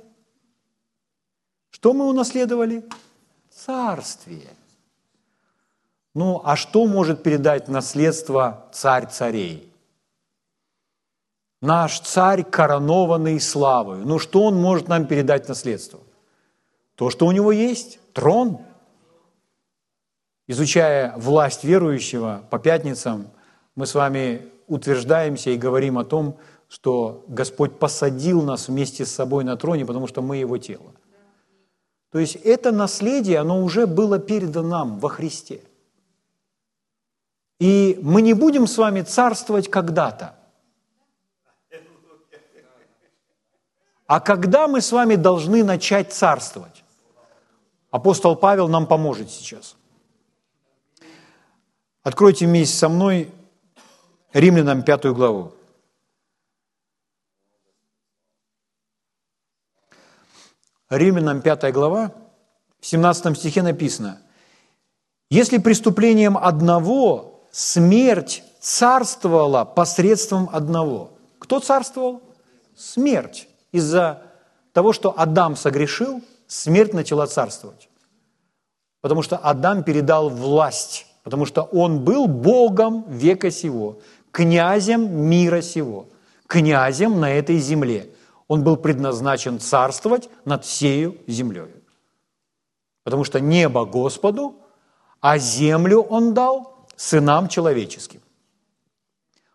Что 1.70 1.94
мы 1.94 2.06
унаследовали? 2.06 2.88
Царствие. 3.50 4.50
Ну, 6.14 6.42
а 6.44 6.56
что 6.56 6.86
может 6.88 7.24
передать 7.24 7.68
наследство 7.68 8.66
царь 8.74 9.08
царей? 9.08 9.72
Наш 11.62 12.00
царь 12.00 12.44
коронованный 12.44 13.40
славою. 13.40 14.06
Ну 14.06 14.20
что 14.20 14.44
он 14.44 14.56
может 14.56 14.88
нам 14.88 15.06
передать 15.06 15.48
наследство? 15.48 16.00
То, 16.96 17.10
что 17.10 17.28
у 17.28 17.32
него 17.32 17.52
есть, 17.52 18.00
трон. 18.14 18.60
Изучая 20.48 21.14
власть 21.18 21.64
верующего 21.64 22.44
по 22.50 22.60
пятницам, 22.60 23.28
мы 23.76 23.86
с 23.86 23.96
вами 23.96 24.52
утверждаемся 24.68 25.52
и 25.52 25.58
говорим 25.58 25.98
о 25.98 26.04
том, 26.04 26.38
что 26.68 27.24
Господь 27.28 27.80
посадил 27.80 28.42
нас 28.42 28.68
вместе 28.68 29.06
с 29.06 29.12
собой 29.12 29.44
на 29.44 29.56
троне, 29.56 29.86
потому 29.86 30.08
что 30.08 30.22
мы 30.22 30.38
Его 30.38 30.58
тело. 30.58 30.92
То 32.12 32.20
есть 32.20 32.36
это 32.36 32.72
наследие, 32.72 33.40
оно 33.40 33.64
уже 33.64 33.88
было 33.88 34.20
передано 34.20 34.68
нам 34.68 35.00
во 35.00 35.08
Христе. 35.08 35.62
И 37.62 38.00
мы 38.02 38.24
не 38.24 38.34
будем 38.34 38.66
с 38.66 38.76
вами 38.76 39.04
царствовать 39.04 39.70
когда-то. 39.70 40.36
А 44.08 44.20
когда 44.20 44.68
мы 44.68 44.82
с 44.82 44.92
вами 44.92 45.14
должны 45.14 45.64
начать 45.64 46.12
царствовать? 46.12 46.84
Апостол 47.92 48.36
Павел 48.36 48.68
нам 48.68 48.88
поможет 48.88 49.30
сейчас. 49.30 49.76
Откройте 52.02 52.48
вместе 52.48 52.76
со 52.76 52.90
мной 52.90 53.32
Римлянам 54.34 54.82
пятую 54.82 55.14
главу. 55.14 55.54
Римлянам 60.90 61.44
5 61.44 61.72
глава, 61.72 62.12
в 62.80 62.88
17 62.88 63.38
стихе 63.38 63.62
написано, 63.62 64.20
«Если 65.30 65.60
преступлением 65.60 66.40
одного 66.40 67.31
смерть 67.52 68.44
царствовала 68.60 69.66
посредством 69.66 70.50
одного». 70.52 71.12
Кто 71.40 71.60
царствовал? 71.60 72.22
Смерть. 72.76 73.48
Из-за 73.72 74.22
того, 74.74 74.94
что 74.94 75.14
Адам 75.18 75.56
согрешил, 75.56 76.22
смерть 76.48 76.94
начала 76.94 77.28
царствовать. 77.28 77.90
Потому 79.02 79.22
что 79.22 79.38
Адам 79.38 79.84
передал 79.84 80.30
власть, 80.30 81.08
потому 81.24 81.46
что 81.46 81.64
он 81.64 82.04
был 82.04 82.28
Богом 82.28 83.06
века 83.10 83.52
сего, 83.52 84.00
князем 84.32 85.12
мира 85.12 85.62
сего, 85.62 86.08
князем 86.48 87.20
на 87.20 87.32
этой 87.32 87.58
земле– 87.58 88.10
он 88.52 88.66
был 88.66 88.76
предназначен 88.76 89.62
царствовать 89.62 90.30
над 90.44 90.66
всею 90.66 91.16
землей. 91.26 91.74
Потому 93.06 93.24
что 93.24 93.40
небо 93.40 93.86
Господу, 93.86 94.56
а 95.22 95.38
землю 95.38 96.02
Он 96.02 96.34
дал 96.34 96.71
сынам 97.02 97.48
человеческим. 97.48 98.22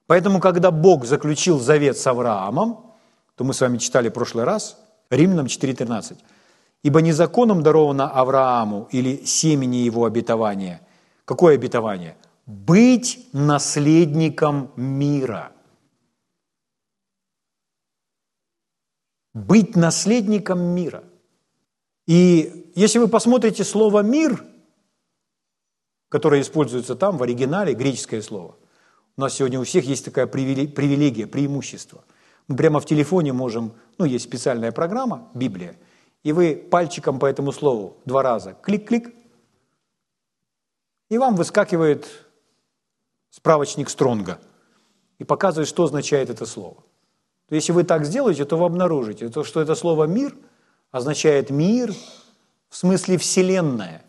Поэтому, 0.07 0.41
когда 0.41 0.71
Бог 0.71 1.05
заключил 1.05 1.61
завет 1.61 1.97
с 1.97 2.07
Авраамом, 2.07 2.95
то 3.37 3.45
мы 3.45 3.55
с 3.55 3.61
вами 3.61 3.79
читали 3.79 4.09
в 4.09 4.13
прошлый 4.13 4.45
раз, 4.45 4.77
Римлянам 5.11 5.47
4.13, 5.47 6.19
«Ибо 6.83 7.01
не 7.01 7.13
законом 7.13 7.63
даровано 7.63 8.11
Аврааму 8.11 8.89
или 8.93 9.25
семени 9.25 9.77
его 9.77 10.05
обетования». 10.05 10.81
Какое 11.25 11.55
обетование? 11.55 12.17
«Быть 12.47 13.29
наследником 13.33 14.71
мира». 14.77 15.53
быть 19.35 19.77
наследником 19.77 20.63
мира. 20.63 21.05
И 22.07 22.73
если 22.75 22.99
вы 22.99 23.09
посмотрите 23.09 23.65
слово 23.65 24.01
«мир», 24.01 24.43
которое 26.09 26.41
используется 26.41 26.95
там 26.95 27.17
в 27.17 27.23
оригинале, 27.23 27.75
греческое 27.75 28.23
слово, 28.23 28.57
у 29.17 29.21
нас 29.21 29.35
сегодня 29.35 29.59
у 29.59 29.65
всех 29.65 29.85
есть 29.85 30.05
такая 30.05 30.27
привилегия, 30.27 31.27
преимущество. 31.27 32.05
Мы 32.49 32.57
прямо 32.57 32.81
в 32.81 32.87
телефоне 32.87 33.33
можем, 33.33 33.75
ну, 33.99 34.05
есть 34.05 34.25
специальная 34.25 34.73
программа, 34.73 35.31
Библия, 35.35 35.77
и 36.23 36.33
вы 36.33 36.57
пальчиком 36.57 37.19
по 37.19 37.27
этому 37.27 37.53
слову 37.53 37.97
два 38.05 38.23
раза 38.23 38.57
клик-клик, 38.63 39.15
и 41.09 41.19
вам 41.19 41.37
выскакивает 41.37 42.07
справочник 43.31 43.89
Стронга 43.89 44.41
и 45.19 45.25
показывает, 45.25 45.69
что 45.69 45.85
означает 45.85 46.31
это 46.31 46.47
слово. 46.47 46.85
То 47.49 47.55
если 47.55 47.73
вы 47.73 47.85
так 47.85 48.05
сделаете, 48.05 48.45
то 48.45 48.57
вы 48.57 48.67
обнаружите, 48.67 49.29
то, 49.29 49.45
что 49.45 49.61
это 49.61 49.75
слово 49.75 50.05
«мир» 50.05 50.35
означает 50.91 51.51
«мир» 51.51 51.95
в 52.69 52.77
смысле 52.77 53.19
«вселенная». 53.19 54.03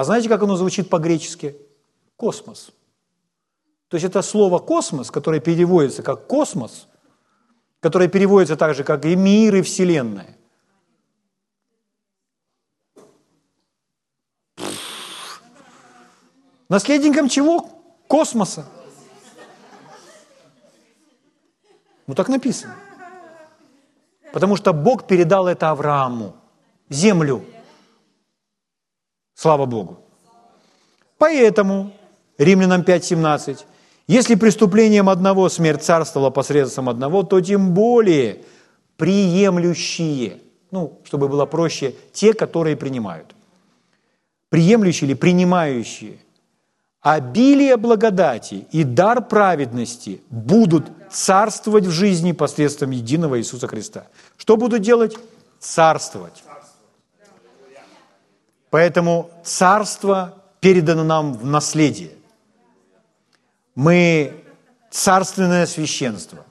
А 0.00 0.04
знаете, 0.04 0.30
как 0.30 0.42
оно 0.42 0.56
звучит 0.56 0.88
по-гречески? 0.88 1.54
Космос. 2.16 2.72
То 3.88 3.98
есть 3.98 4.06
это 4.06 4.22
слово 4.22 4.58
«космос», 4.58 5.10
которое 5.10 5.40
переводится 5.40 6.02
как 6.02 6.26
«космос», 6.26 6.88
которое 7.80 8.08
переводится 8.08 8.56
так 8.56 8.74
же, 8.74 8.82
как 8.82 9.04
и 9.04 9.14
«мир» 9.14 9.56
и 9.56 9.60
«вселенная». 9.60 10.38
Наследником 16.70 17.28
чего? 17.28 17.68
Космоса. 18.08 18.64
Ну 22.06 22.14
так 22.14 22.30
написано. 22.30 22.74
Потому 24.32 24.56
что 24.56 24.72
Бог 24.72 25.06
передал 25.06 25.46
это 25.46 25.68
Аврааму, 25.68 26.36
землю. 26.88 27.44
Слава 29.40 29.64
Богу. 29.64 29.96
Поэтому, 31.16 31.92
Римлянам 32.36 32.82
5.17, 32.82 33.64
если 34.06 34.34
преступлением 34.34 35.08
одного 35.08 35.48
смерть 35.48 35.82
царствовала 35.82 36.28
посредством 36.28 36.90
одного, 36.90 37.22
то 37.22 37.40
тем 37.40 37.72
более 37.72 38.42
приемлющие, 38.98 40.40
ну, 40.70 41.00
чтобы 41.04 41.28
было 41.28 41.46
проще, 41.46 41.94
те, 42.12 42.34
которые 42.34 42.76
принимают. 42.76 43.34
Приемлющие 44.50 45.08
или 45.08 45.16
принимающие– 45.16 46.18
обилие 47.00 47.78
благодати 47.78 48.66
и 48.72 48.84
дар 48.84 49.26
праведности 49.26 50.20
будут 50.28 50.84
царствовать 51.10 51.86
в 51.86 51.90
жизни 51.90 52.32
посредством 52.32 52.90
единого 52.90 53.38
Иисуса 53.38 53.68
Христа. 53.68 54.06
Что 54.36 54.58
будут 54.58 54.82
делать? 54.82 55.16
Царствовать. 55.58 56.42
Поэтому 58.70 59.30
царство 59.44 60.34
передано 60.60 61.04
нам 61.04 61.34
в 61.34 61.44
наследие. 61.44 62.12
Мы 63.74 64.44
царственное 64.90 65.66
священство. 65.66 66.44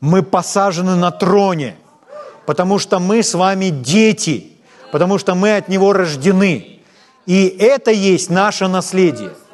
Мы 0.00 0.22
посажены 0.22 0.96
на 0.96 1.10
троне, 1.10 1.76
потому 2.46 2.78
что 2.78 2.98
мы 2.98 3.22
с 3.22 3.34
вами 3.34 3.70
дети, 3.70 4.52
потому 4.92 5.18
что 5.18 5.34
мы 5.34 5.56
от 5.56 5.68
Него 5.68 5.92
рождены. 5.92 6.80
И 7.26 7.46
это 7.46 7.90
есть 7.90 8.30
наше 8.30 8.68
наследие– 8.68 9.32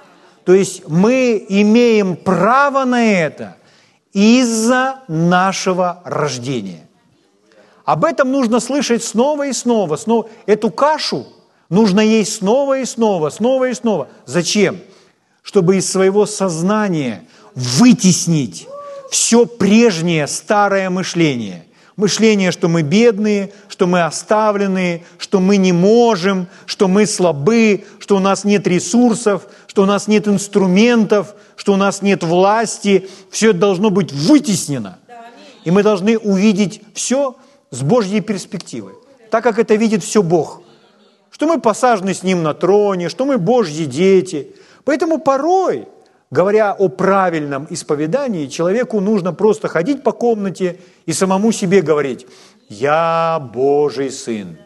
то 0.50 0.54
есть 0.54 0.88
мы 0.88 1.44
имеем 1.48 2.16
право 2.16 2.84
на 2.84 3.04
это 3.04 3.56
из-за 4.12 5.00
нашего 5.06 6.02
рождения. 6.04 6.88
Об 7.84 8.04
этом 8.04 8.32
нужно 8.32 8.60
слышать 8.60 9.04
снова 9.04 9.46
и 9.46 9.52
снова. 9.52 9.96
снова. 9.96 10.28
Эту 10.46 10.70
кашу 10.70 11.26
нужно 11.70 12.00
есть 12.00 12.34
снова 12.34 12.80
и 12.80 12.84
снова, 12.84 13.30
снова 13.30 13.70
и 13.70 13.74
снова. 13.74 14.08
Зачем? 14.26 14.78
Чтобы 15.42 15.76
из 15.78 15.90
своего 15.90 16.26
сознания 16.26 17.24
вытеснить 17.54 18.68
все 19.10 19.46
прежнее 19.46 20.26
старое 20.26 20.90
мышление. 20.90 21.64
Мышление, 21.96 22.50
что 22.50 22.68
мы 22.68 22.82
бедные, 22.82 23.52
что 23.68 23.86
мы 23.86 24.02
оставленные, 24.02 25.04
что 25.18 25.40
мы 25.40 25.56
не 25.56 25.72
можем, 25.72 26.46
что 26.64 26.88
мы 26.88 27.06
слабы, 27.06 27.84
что 27.98 28.16
у 28.16 28.20
нас 28.20 28.44
нет 28.44 28.66
ресурсов, 28.66 29.46
что 29.66 29.82
у 29.82 29.86
нас 29.86 30.06
нет 30.08 30.26
инструментов, 30.26 31.34
что 31.56 31.74
у 31.74 31.76
нас 31.76 32.00
нет 32.00 32.22
власти. 32.22 33.08
Все 33.30 33.50
это 33.50 33.58
должно 33.58 33.90
быть 33.90 34.12
вытеснено. 34.12 34.98
И 35.64 35.70
мы 35.70 35.82
должны 35.82 36.18
увидеть 36.18 36.80
все 36.94 37.36
с 37.70 37.82
Божьей 37.82 38.20
перспективы, 38.20 38.92
так 39.30 39.44
как 39.44 39.58
это 39.58 39.74
видит 39.74 40.02
все 40.02 40.22
Бог. 40.22 40.62
Что 41.40 41.46
мы 41.46 41.58
посажены 41.58 42.12
с 42.12 42.22
Ним 42.22 42.42
на 42.42 42.52
троне, 42.52 43.08
что 43.08 43.24
мы 43.24 43.38
Божьи 43.38 43.86
дети. 43.86 44.54
Поэтому 44.84 45.16
порой, 45.16 45.88
говоря 46.30 46.72
о 46.72 46.90
правильном 46.90 47.66
исповедании, 47.70 48.44
человеку 48.44 49.00
нужно 49.00 49.32
просто 49.32 49.66
ходить 49.66 50.02
по 50.02 50.12
комнате 50.12 50.78
и 51.06 51.14
самому 51.14 51.50
себе 51.50 51.80
говорить, 51.80 52.26
«Я 52.68 53.40
Божий 53.54 54.10
Сын, 54.10 54.58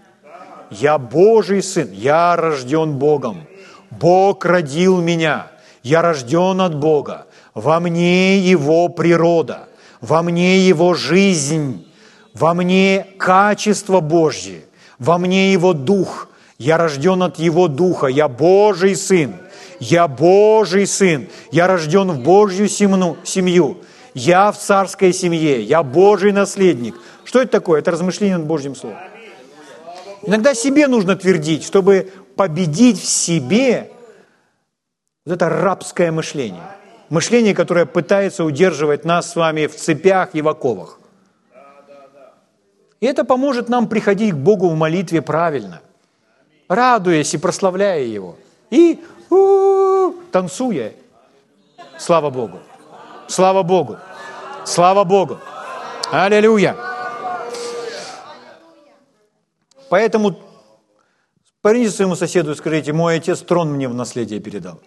я 0.68 0.98
Божий 0.98 1.62
Сын, 1.62 1.92
я 1.92 2.34
рожден 2.34 2.94
Богом». 2.94 3.46
Бог 3.92 4.44
родил 4.44 5.00
меня, 5.00 5.52
я 5.84 6.02
рожден 6.02 6.60
от 6.60 6.74
Бога, 6.74 7.26
во 7.54 7.78
мне 7.78 8.36
Его 8.40 8.88
природа, 8.88 9.68
во 10.00 10.24
мне 10.24 10.58
Его 10.58 10.94
жизнь, 10.94 11.86
во 12.34 12.52
мне 12.52 13.06
качество 13.16 14.00
Божье, 14.00 14.64
во 14.98 15.18
мне 15.18 15.52
Его 15.52 15.72
Дух, 15.72 16.30
я 16.58 16.78
рожден 16.78 17.22
от 17.22 17.38
Его 17.38 17.68
Духа, 17.68 18.06
я 18.06 18.28
Божий 18.28 18.96
Сын, 18.96 19.34
я 19.80 20.08
Божий 20.08 20.86
Сын, 20.86 21.28
я 21.50 21.66
рожден 21.66 22.10
в 22.10 22.20
Божью 22.20 22.68
семью, 22.68 23.78
я 24.14 24.52
в 24.52 24.58
царской 24.58 25.12
семье, 25.12 25.62
я 25.62 25.82
Божий 25.82 26.32
наследник. 26.32 26.94
Что 27.24 27.40
это 27.40 27.50
такое? 27.50 27.80
Это 27.80 27.90
размышление 27.90 28.38
над 28.38 28.46
Божьим 28.46 28.76
Словом. 28.76 28.98
Иногда 30.22 30.54
себе 30.54 30.86
нужно 30.86 31.16
твердить, 31.16 31.64
чтобы 31.64 32.10
победить 32.36 33.00
в 33.00 33.04
себе 33.04 33.90
вот 35.26 35.34
это 35.34 35.48
рабское 35.48 36.12
мышление. 36.12 36.62
Мышление, 37.10 37.54
которое 37.54 37.86
пытается 37.86 38.44
удерживать 38.44 39.04
нас 39.04 39.30
с 39.30 39.36
вами 39.36 39.66
в 39.66 39.76
цепях 39.76 40.30
и 40.34 40.42
в 40.42 40.48
оковах. 40.48 40.98
И 43.00 43.06
это 43.06 43.24
поможет 43.24 43.68
нам 43.68 43.88
приходить 43.88 44.32
к 44.32 44.36
Богу 44.36 44.68
в 44.68 44.76
молитве 44.76 45.20
правильно, 45.20 45.82
радуясь 46.74 47.34
и 47.34 47.38
прославляя 47.38 48.02
Его. 48.02 48.36
И 48.70 49.02
у-у-у, 49.30 50.14
танцуя. 50.30 50.92
Слава 51.98 52.30
Богу. 52.30 52.58
Слава 53.28 53.62
Богу. 53.62 53.96
Слава 54.64 55.04
Богу. 55.04 55.38
Аллилуйя. 56.10 56.76
Поэтому 59.88 60.36
поверните 61.62 61.92
своему 61.92 62.16
соседу 62.16 62.52
и 62.52 62.54
скажите, 62.54 62.92
мой 62.92 63.16
отец 63.16 63.40
трон 63.40 63.72
мне 63.72 63.88
в 63.88 63.94
наследие 63.94 64.40
передал. 64.40 64.80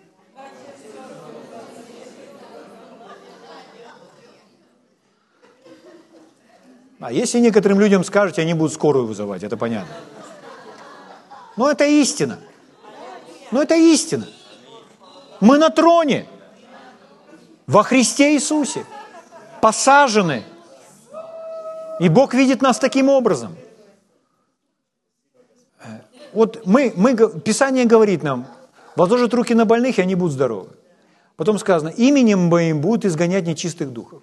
А 6.99 7.11
если 7.11 7.39
некоторым 7.39 7.79
людям 7.79 8.03
скажете, 8.03 8.41
они 8.41 8.53
будут 8.53 8.73
скорую 8.73 9.05
вызывать, 9.05 9.43
это 9.43 9.55
понятно. 9.55 9.93
Но 11.57 11.69
это 11.69 11.85
истина. 11.85 12.39
Но 13.51 13.61
это 13.61 13.75
истина. 13.75 14.27
Мы 15.39 15.57
на 15.57 15.69
троне. 15.69 16.27
Во 17.65 17.83
Христе 17.83 18.35
Иисусе. 18.35 18.85
Посажены. 19.61 20.43
И 21.99 22.09
Бог 22.09 22.33
видит 22.33 22.61
нас 22.61 22.77
таким 22.77 23.09
образом. 23.09 23.57
Вот 26.33 26.65
мы, 26.65 26.93
мы, 26.95 27.15
Писание 27.39 27.85
говорит 27.85 28.21
нам, 28.21 28.47
возложат 28.95 29.33
руки 29.33 29.55
на 29.55 29.65
больных, 29.65 29.97
и 29.97 30.01
они 30.01 30.13
будут 30.13 30.33
здоровы. 30.33 30.69
Потом 31.35 31.57
сказано, 31.57 31.89
именем 31.89 32.39
моим 32.47 32.81
будут 32.81 33.05
изгонять 33.05 33.47
нечистых 33.47 33.91
духов. 33.91 34.21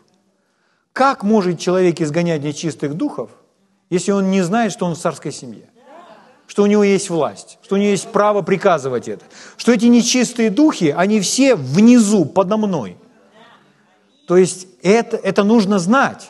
Как 0.93 1.25
может 1.25 1.59
человек 1.59 2.01
изгонять 2.01 2.43
нечистых 2.43 2.95
духов, 2.95 3.31
если 3.91 4.13
он 4.13 4.31
не 4.31 4.43
знает, 4.43 4.71
что 4.71 4.87
он 4.87 4.95
в 4.95 4.99
царской 4.99 5.33
семье? 5.33 5.69
Что 6.47 6.63
у 6.63 6.67
него 6.67 6.85
есть 6.85 7.11
власть, 7.11 7.59
что 7.63 7.75
у 7.75 7.79
него 7.79 7.91
есть 7.91 8.13
право 8.13 8.43
приказывать 8.43 9.09
это. 9.09 9.25
Что 9.57 9.73
эти 9.73 9.87
нечистые 9.87 10.51
духи, 10.51 10.95
они 10.97 11.21
все 11.21 11.55
внизу, 11.55 12.25
подо 12.25 12.57
мной. 12.57 12.97
То 14.27 14.37
есть 14.37 14.69
это, 14.83 15.17
это 15.17 15.43
нужно 15.45 15.79
знать. 15.79 16.29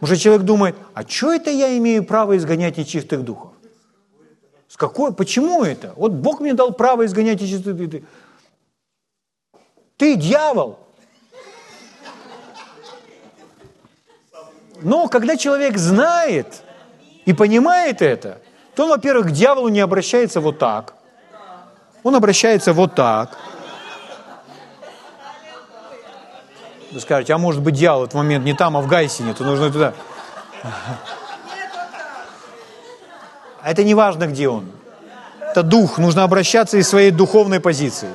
Может, 0.00 0.20
человек 0.20 0.42
думает, 0.42 0.76
а 0.94 1.06
что 1.06 1.32
это 1.32 1.50
я 1.50 1.76
имею 1.78 2.04
право 2.04 2.36
изгонять 2.36 2.76
нечистых 2.76 3.22
духов? 3.22 3.52
С 4.68 4.76
какой, 4.76 5.12
почему 5.12 5.62
это? 5.62 5.92
Вот 5.96 6.12
Бог 6.12 6.40
мне 6.40 6.54
дал 6.54 6.72
право 6.72 7.04
изгонять 7.04 7.40
нечистых 7.40 7.76
духов. 7.76 8.08
Ты 9.96 10.16
дьявол. 10.16 10.78
Но 14.80 15.08
когда 15.08 15.36
человек 15.36 15.78
знает 15.78 16.62
и 17.24 17.32
понимает 17.32 18.02
это, 18.02 18.40
то 18.74 18.84
он, 18.84 18.90
во-первых, 18.90 19.28
к 19.28 19.30
дьяволу 19.30 19.68
не 19.68 19.80
обращается 19.80 20.40
вот 20.40 20.58
так. 20.58 20.94
Он 22.02 22.14
обращается 22.14 22.72
вот 22.72 22.94
так. 22.94 23.36
Вы 26.90 27.00
скажете, 27.00 27.32
а 27.32 27.38
может 27.38 27.62
быть 27.62 27.74
дьявол 27.74 28.00
в 28.00 28.04
этот 28.04 28.14
момент 28.14 28.44
не 28.44 28.54
там, 28.54 28.76
а 28.76 28.80
в 28.80 28.86
Гайсине, 28.86 29.34
то 29.34 29.44
нужно 29.44 29.70
туда. 29.70 29.94
А 33.62 33.70
это 33.70 33.84
не 33.84 33.94
важно, 33.94 34.26
где 34.26 34.48
он. 34.48 34.70
Это 35.40 35.62
дух, 35.62 35.98
нужно 35.98 36.24
обращаться 36.24 36.78
из 36.78 36.88
своей 36.88 37.10
духовной 37.10 37.60
позиции. 37.60 38.10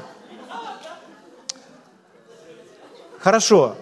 Хорошо, 3.19 3.75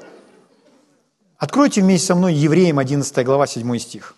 Откройте 1.37 1.81
вместе 1.81 2.07
со 2.07 2.15
мной 2.15 2.33
Евреям 2.33 2.79
11 2.79 3.25
глава 3.25 3.45
7 3.45 3.77
стих. 3.77 4.15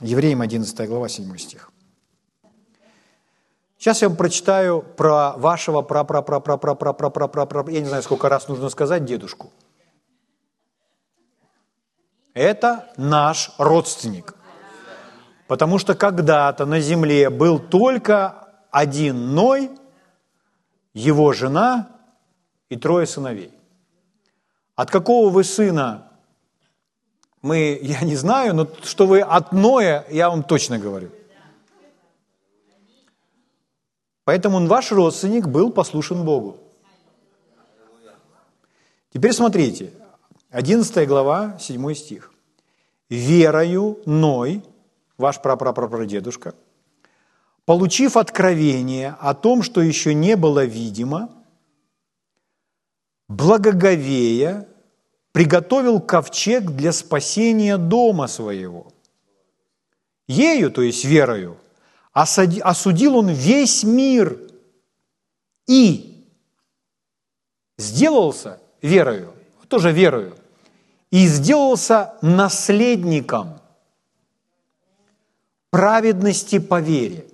Евреям 0.00 0.42
11 0.42 0.88
глава 0.88 1.08
7 1.08 1.36
стих. 1.38 1.70
Сейчас 3.78 4.02
я 4.02 4.08
вам 4.08 4.16
прочитаю 4.16 4.82
про 4.82 5.32
вашего 5.36 5.80
пра 5.80 6.04
пра 6.04 6.20
пра 6.20 6.40
пра 6.40 6.56
пра 6.58 6.74
пра 6.74 6.92
пра 6.92 7.10
пра 7.10 7.28
пра 7.28 7.46
пра 7.46 7.72
я 7.72 7.80
не 7.80 7.86
знаю, 7.86 8.02
сколько 8.02 8.28
раз 8.28 8.48
нужно 8.48 8.68
сказать 8.68 9.04
дедушку. 9.04 9.52
Это 12.34 12.92
наш 12.98 13.52
родственник. 13.56 14.34
Потому 15.46 15.78
что 15.78 15.94
когда-то 15.94 16.66
на 16.66 16.80
земле 16.80 17.30
был 17.30 17.58
только 17.58 18.48
один 18.70 19.34
Ной, 19.34 19.70
его 20.92 21.32
жена 21.32 21.88
и 22.68 22.76
трое 22.76 23.06
сыновей. 23.06 23.52
От 24.74 24.90
какого 24.90 25.30
вы 25.30 25.44
сына, 25.44 26.05
мы, 27.46 27.78
я 27.80 28.00
не 28.00 28.16
знаю, 28.16 28.54
но 28.54 28.68
что 28.82 29.06
вы 29.06 29.20
от 29.20 29.52
Ноя, 29.52 30.04
я 30.10 30.28
вам 30.28 30.42
точно 30.42 30.78
говорю. 30.78 31.10
Поэтому 34.24 34.66
ваш 34.66 34.90
родственник 34.90 35.46
был 35.46 35.70
послушен 35.70 36.24
Богу. 36.24 36.58
Теперь 39.12 39.32
смотрите, 39.32 39.92
11 40.50 41.08
глава, 41.08 41.56
7 41.60 41.94
стих. 41.94 42.32
«Верою 43.08 44.00
Ной, 44.04 44.64
ваш 45.16 45.40
прапрапрапрадедушка, 45.40 46.54
получив 47.64 48.16
откровение 48.16 49.16
о 49.20 49.34
том, 49.34 49.62
что 49.62 49.80
еще 49.80 50.12
не 50.12 50.34
было 50.34 50.64
видимо, 50.64 51.30
благоговея, 53.28 54.66
приготовил 55.36 56.00
ковчег 56.00 56.64
для 56.70 56.92
спасения 56.92 57.76
дома 57.76 58.26
своего. 58.26 58.90
Ею, 60.26 60.70
то 60.70 60.80
есть 60.80 61.04
верою, 61.04 61.58
осудил 62.14 63.18
он 63.18 63.28
весь 63.28 63.84
мир 63.84 64.40
и 65.66 66.26
сделался 67.76 68.62
верою, 68.80 69.34
тоже 69.68 69.92
верою, 69.92 70.38
и 71.10 71.26
сделался 71.26 72.14
наследником 72.22 73.60
праведности 75.68 76.58
по 76.58 76.80
вере. 76.80 77.26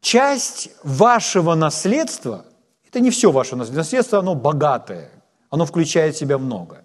часть 0.00 0.70
вашего 0.82 1.54
наследства, 1.54 2.46
это 2.90 2.98
не 2.98 3.10
все 3.10 3.30
ваше 3.30 3.54
наследство, 3.54 4.18
оно 4.18 4.34
богатое, 4.34 5.12
оно 5.48 5.64
включает 5.64 6.16
в 6.16 6.18
себя 6.18 6.38
много. 6.38 6.84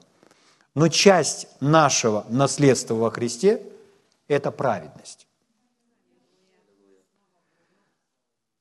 Но 0.76 0.88
часть 0.88 1.48
нашего 1.60 2.28
наследства 2.30 2.94
во 2.94 3.10
Христе– 3.10 3.64
это 4.28 4.52
праведность. 4.52 5.28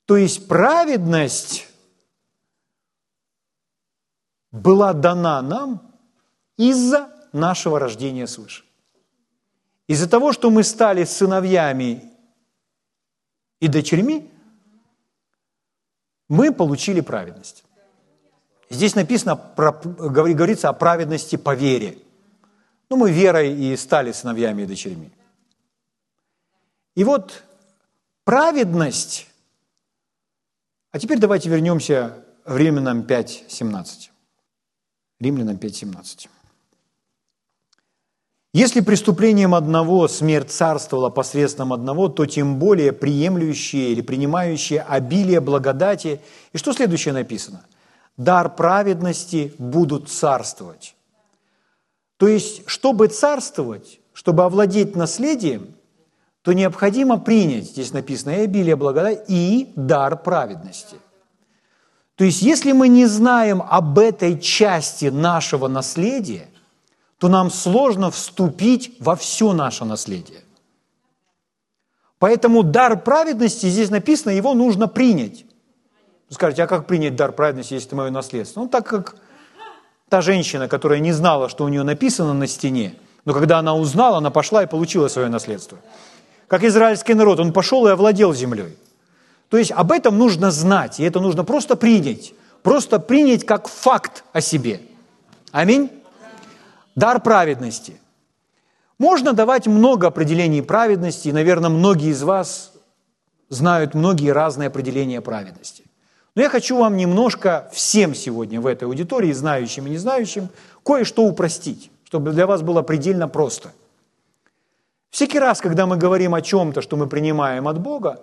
То 0.07 0.17
есть 0.17 0.49
праведность 0.49 1.69
была 4.51 4.95
дана 4.95 5.43
нам 5.43 5.93
из-за 6.57 7.11
нашего 7.33 7.79
рождения 7.79 8.27
свыше. 8.27 8.65
Из-за 9.87 10.09
того, 10.09 10.33
что 10.33 10.51
мы 10.51 10.63
стали 10.63 11.05
сыновьями 11.05 12.11
и 13.61 13.69
дочерьми, 13.69 14.31
мы 16.29 16.53
получили 16.53 17.01
праведность. 17.01 17.65
Здесь 18.71 18.95
написано, 18.95 19.37
говорится 19.57 20.69
о 20.69 20.73
праведности 20.73 21.37
по 21.37 21.55
вере. 21.55 21.99
Ну, 22.91 22.97
мы 22.97 23.11
верой 23.11 23.53
и 23.53 23.77
стали 23.77 24.13
сыновьями 24.13 24.63
и 24.63 24.67
дочерьми. 24.67 25.13
И 26.95 27.05
вот 27.05 27.43
праведность, 28.25 29.29
а 30.91 30.99
теперь 30.99 31.19
давайте 31.19 31.49
вернемся 31.49 32.25
в 32.45 32.57
Римлянам 32.57 33.03
5.17. 33.03 34.11
Римлянам 35.21 35.57
5.17. 35.57 36.29
Если 38.55 38.83
преступлением 38.83 39.53
одного 39.53 40.07
смерть 40.07 40.53
царствовала 40.53 41.11
посредством 41.11 41.73
одного, 41.73 42.09
то 42.09 42.25
тем 42.25 42.61
более 42.61 42.93
приемлющие 42.93 43.91
или 43.91 44.01
принимающие 44.01 44.81
обилие 44.81 45.41
благодати. 45.41 46.21
И 46.53 46.59
что 46.59 46.73
следующее 46.73 47.15
написано? 47.15 47.65
Дар 48.17 48.55
праведности 48.55 49.53
будут 49.59 50.09
царствовать. 50.09 50.95
То 52.17 52.29
есть, 52.29 52.63
чтобы 52.67 53.09
царствовать, 53.09 53.99
чтобы 54.13 54.45
овладеть 54.45 54.95
наследием, 54.95 55.75
то 56.43 56.53
необходимо 56.53 57.19
принять, 57.19 57.65
здесь 57.65 57.93
написано, 57.93 58.37
и 58.37 58.45
обилие 58.45 58.77
благодати, 58.77 59.25
и 59.27 59.73
дар 59.75 60.17
праведности. 60.17 60.95
То 62.15 62.23
есть, 62.23 62.41
если 62.41 62.71
мы 62.71 62.87
не 62.87 63.07
знаем 63.07 63.65
об 63.69 63.99
этой 63.99 64.39
части 64.39 65.07
нашего 65.07 65.67
наследия, 65.67 66.47
то 67.25 67.31
нам 67.31 67.51
сложно 67.51 68.11
вступить 68.11 68.97
во 69.01 69.17
все 69.17 69.55
наше 69.55 69.87
наследие. 69.87 70.43
Поэтому 72.19 72.63
дар 72.63 73.01
праведности, 73.01 73.65
здесь 73.65 73.89
написано, 73.89 74.33
его 74.33 74.53
нужно 74.53 74.89
принять. 74.89 75.47
Вы 76.29 76.35
скажете, 76.35 76.65
а 76.65 76.67
как 76.67 76.87
принять 76.87 77.17
дар 77.17 77.33
праведности, 77.33 77.73
если 77.73 77.89
это 77.89 77.97
мое 77.97 78.11
наследство? 78.11 78.61
Ну, 78.61 78.69
так 78.69 78.87
как 78.87 79.17
та 80.11 80.21
женщина, 80.21 80.69
которая 80.69 80.99
не 80.99 81.13
знала, 81.13 81.49
что 81.49 81.65
у 81.65 81.69
нее 81.69 81.83
написано 81.83 82.35
на 82.35 82.47
стене, 82.47 82.95
но 83.25 83.33
когда 83.33 83.59
она 83.59 83.75
узнала, 83.75 84.19
она 84.19 84.29
пошла 84.29 84.63
и 84.63 84.67
получила 84.67 85.09
свое 85.09 85.31
наследство. 85.31 85.79
Как 86.47 86.63
израильский 86.63 87.15
народ, 87.15 87.41
он 87.41 87.55
пошел 87.55 87.87
и 87.87 87.91
овладел 87.91 88.35
землей. 88.35 88.77
То 89.49 89.57
есть 89.57 89.73
об 89.73 89.93
этом 89.93 90.19
нужно 90.19 90.51
знать, 90.51 91.01
и 91.01 91.05
это 91.05 91.21
нужно 91.21 91.43
просто 91.43 91.75
принять. 91.75 92.35
Просто 92.63 92.99
принять 92.99 93.47
как 93.47 93.67
факт 93.67 94.25
о 94.35 94.43
себе. 94.43 94.83
Аминь. 95.53 95.89
Дар 96.95 97.21
праведности. 97.21 98.01
Можно 98.99 99.33
давать 99.33 99.67
много 99.67 100.07
определений 100.07 100.63
праведности, 100.63 101.29
и, 101.29 101.33
наверное, 101.33 101.71
многие 101.71 102.11
из 102.11 102.23
вас 102.23 102.73
знают 103.49 103.95
многие 103.95 104.31
разные 104.31 104.69
определения 104.69 105.21
праведности. 105.21 105.85
Но 106.35 106.43
я 106.43 106.49
хочу 106.49 106.77
вам 106.79 106.97
немножко 106.97 107.69
всем 107.73 108.15
сегодня 108.15 108.61
в 108.61 108.67
этой 108.67 108.85
аудитории, 108.85 109.33
знающим 109.33 109.87
и 109.87 109.91
не 109.91 109.99
знающим, 109.99 110.49
кое-что 110.85 111.25
упростить, 111.25 111.91
чтобы 112.05 112.33
для 112.33 112.47
вас 112.47 112.63
было 112.63 112.83
предельно 112.83 113.29
просто. 113.29 113.73
Всякий 115.11 115.39
раз, 115.39 115.61
когда 115.61 115.87
мы 115.87 115.97
говорим 115.97 116.35
о 116.35 116.43
чем-то, 116.43 116.83
что 116.83 116.97
мы 116.97 117.09
принимаем 117.09 117.69
от 117.69 117.81
Бога, 117.81 118.23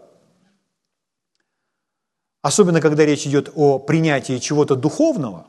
особенно 2.42 2.82
когда 2.82 3.06
речь 3.06 3.26
идет 3.26 3.52
о 3.56 3.80
принятии 3.80 4.40
чего-то 4.40 4.76
духовного, 4.76 5.48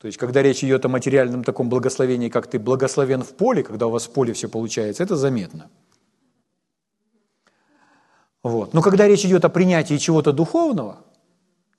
то 0.00 0.06
есть 0.06 0.18
когда 0.18 0.42
речь 0.42 0.64
идет 0.64 0.84
о 0.84 0.88
материальном 0.88 1.44
таком 1.44 1.68
благословении, 1.68 2.28
как 2.28 2.46
ты 2.46 2.58
благословен 2.58 3.22
в 3.22 3.34
поле, 3.34 3.62
когда 3.62 3.86
у 3.86 3.90
вас 3.90 4.06
в 4.06 4.12
поле 4.12 4.32
все 4.32 4.48
получается, 4.48 5.02
это 5.02 5.16
заметно. 5.16 5.70
Вот. 8.42 8.72
Но 8.72 8.82
когда 8.82 9.06
речь 9.06 9.24
идет 9.24 9.44
о 9.44 9.48
принятии 9.48 9.98
чего-то 9.98 10.32
духовного– 10.32 11.04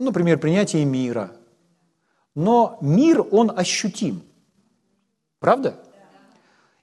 например, 0.01 0.37
принятие 0.39 0.85
мира. 0.85 1.31
Но 2.35 2.77
мир, 2.81 3.25
он 3.31 3.51
ощутим. 3.55 4.21
Правда? 5.39 5.75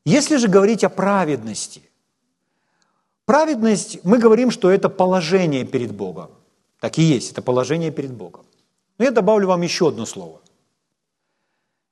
Если 0.04 0.36
же 0.36 0.48
говорить 0.48 0.84
о 0.84 0.88
праведности, 0.88 1.82
праведность, 3.24 3.98
мы 4.04 4.18
говорим, 4.18 4.50
что 4.50 4.70
это 4.70 4.88
положение 4.88 5.64
перед 5.64 5.94
Богом. 5.94 6.30
Так 6.80 6.98
и 6.98 7.02
есть, 7.02 7.32
это 7.32 7.42
положение 7.42 7.90
перед 7.90 8.12
Богом. 8.12 8.46
Но 8.98 9.04
я 9.04 9.10
добавлю 9.10 9.48
вам 9.48 9.62
еще 9.62 9.88
одно 9.88 10.06
слово. 10.06 10.40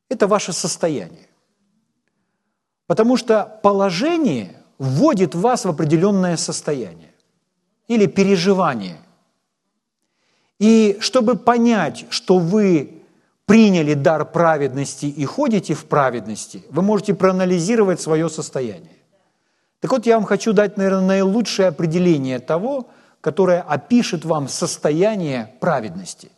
Это 0.08 0.26
ваше 0.26 0.52
состояние. 0.52 1.28
Потому 2.86 3.16
что 3.16 3.58
положение 3.62 4.62
вводит 4.78 5.34
вас 5.34 5.64
в 5.64 5.68
определенное 5.68 6.36
состояние 6.36 7.12
или 7.88 8.06
переживание. 8.06 8.98
И 10.58 10.96
чтобы 11.00 11.36
понять, 11.36 12.06
что 12.10 12.38
вы 12.38 13.02
приняли 13.46 13.94
дар 13.94 14.24
праведности 14.24 15.06
и 15.06 15.24
ходите 15.24 15.74
в 15.74 15.86
праведности, 15.86 16.64
вы 16.70 16.82
можете 16.82 17.14
проанализировать 17.14 18.00
свое 18.00 18.28
состояние. 18.28 18.96
Так 19.80 19.92
вот, 19.92 20.06
я 20.06 20.16
вам 20.16 20.24
хочу 20.24 20.52
дать, 20.52 20.76
наверное, 20.76 21.06
наилучшее 21.06 21.68
определение 21.68 22.38
того, 22.38 22.88
которое 23.20 23.60
опишет 23.60 24.24
вам 24.24 24.48
состояние 24.48 25.54
праведности. 25.60 26.30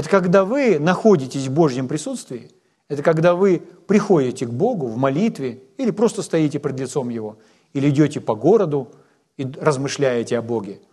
Это 0.00 0.08
когда 0.08 0.44
вы 0.44 0.78
находитесь 0.78 1.46
в 1.46 1.52
Божьем 1.52 1.86
присутствии, 1.86 2.50
это 2.88 3.02
когда 3.02 3.34
вы 3.34 3.62
приходите 3.86 4.46
к 4.46 4.50
Богу 4.50 4.86
в 4.86 4.96
молитве 4.96 5.62
или 5.76 5.90
просто 5.90 6.22
стоите 6.22 6.58
пред 6.58 6.80
лицом 6.80 7.08
Его, 7.08 7.36
или 7.74 7.90
идете 7.90 8.20
по 8.20 8.34
городу 8.34 8.88
и 9.36 9.44
размышляете 9.44 10.38
о 10.38 10.42
Боге– 10.42 10.80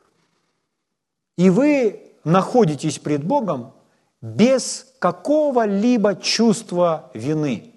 и 1.38 1.51
вы 1.51 2.14
находитесь 2.24 2.99
пред 2.99 3.24
Богом 3.24 3.74
без 4.22 4.88
какого-либо 4.99 6.16
чувства 6.16 7.12
вины, 7.14 7.76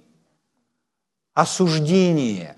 осуждения, 1.35 2.57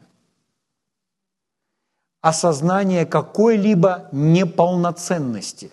осознания 2.20 3.04
какой-либо 3.04 4.08
неполноценности 4.12 5.72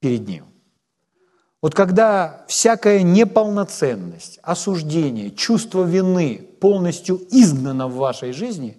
перед 0.00 0.26
Ним. 0.26 0.44
Вот 1.66 1.74
когда 1.74 2.44
всякая 2.46 3.02
неполноценность, 3.02 4.38
осуждение, 4.42 5.32
чувство 5.32 5.82
вины 5.82 6.48
полностью 6.60 7.20
изгнано 7.30 7.88
в 7.88 7.96
вашей 7.96 8.30
жизни, 8.30 8.78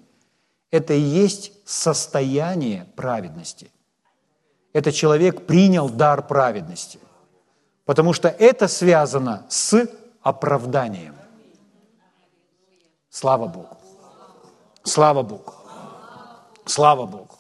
это 0.72 0.94
и 0.94 1.02
есть 1.02 1.52
состояние 1.66 2.88
праведности 2.96 3.72
этот 4.78 4.94
человек 4.94 5.48
принял 5.48 5.90
дар 5.90 6.22
праведности. 6.22 7.00
Потому 7.86 8.14
что 8.14 8.28
это 8.28 8.68
связано 8.68 9.48
с 9.50 9.88
оправданием. 10.22 11.16
Слава 13.10 13.48
Богу. 13.48 13.76
Слава 14.84 15.24
Богу. 15.24 15.54
Слава 16.66 17.08
Богу. 17.08 17.36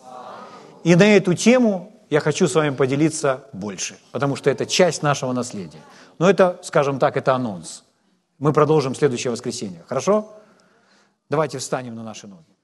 И 0.83 0.95
на 0.95 1.15
эту 1.15 1.35
тему 1.35 1.91
я 2.09 2.19
хочу 2.19 2.47
с 2.47 2.55
вами 2.55 2.75
поделиться 2.75 3.47
больше, 3.53 3.97
потому 4.11 4.35
что 4.35 4.49
это 4.49 4.65
часть 4.65 5.03
нашего 5.03 5.33
наследия. 5.33 5.81
Но 6.19 6.29
это, 6.29 6.59
скажем 6.63 6.99
так, 6.99 7.17
это 7.17 7.33
анонс. 7.35 7.83
Мы 8.39 8.53
продолжим 8.53 8.95
следующее 8.95 9.31
воскресенье. 9.31 9.83
Хорошо? 9.87 10.33
Давайте 11.29 11.57
встанем 11.57 11.95
на 11.95 12.03
наши 12.03 12.27
ноги. 12.27 12.56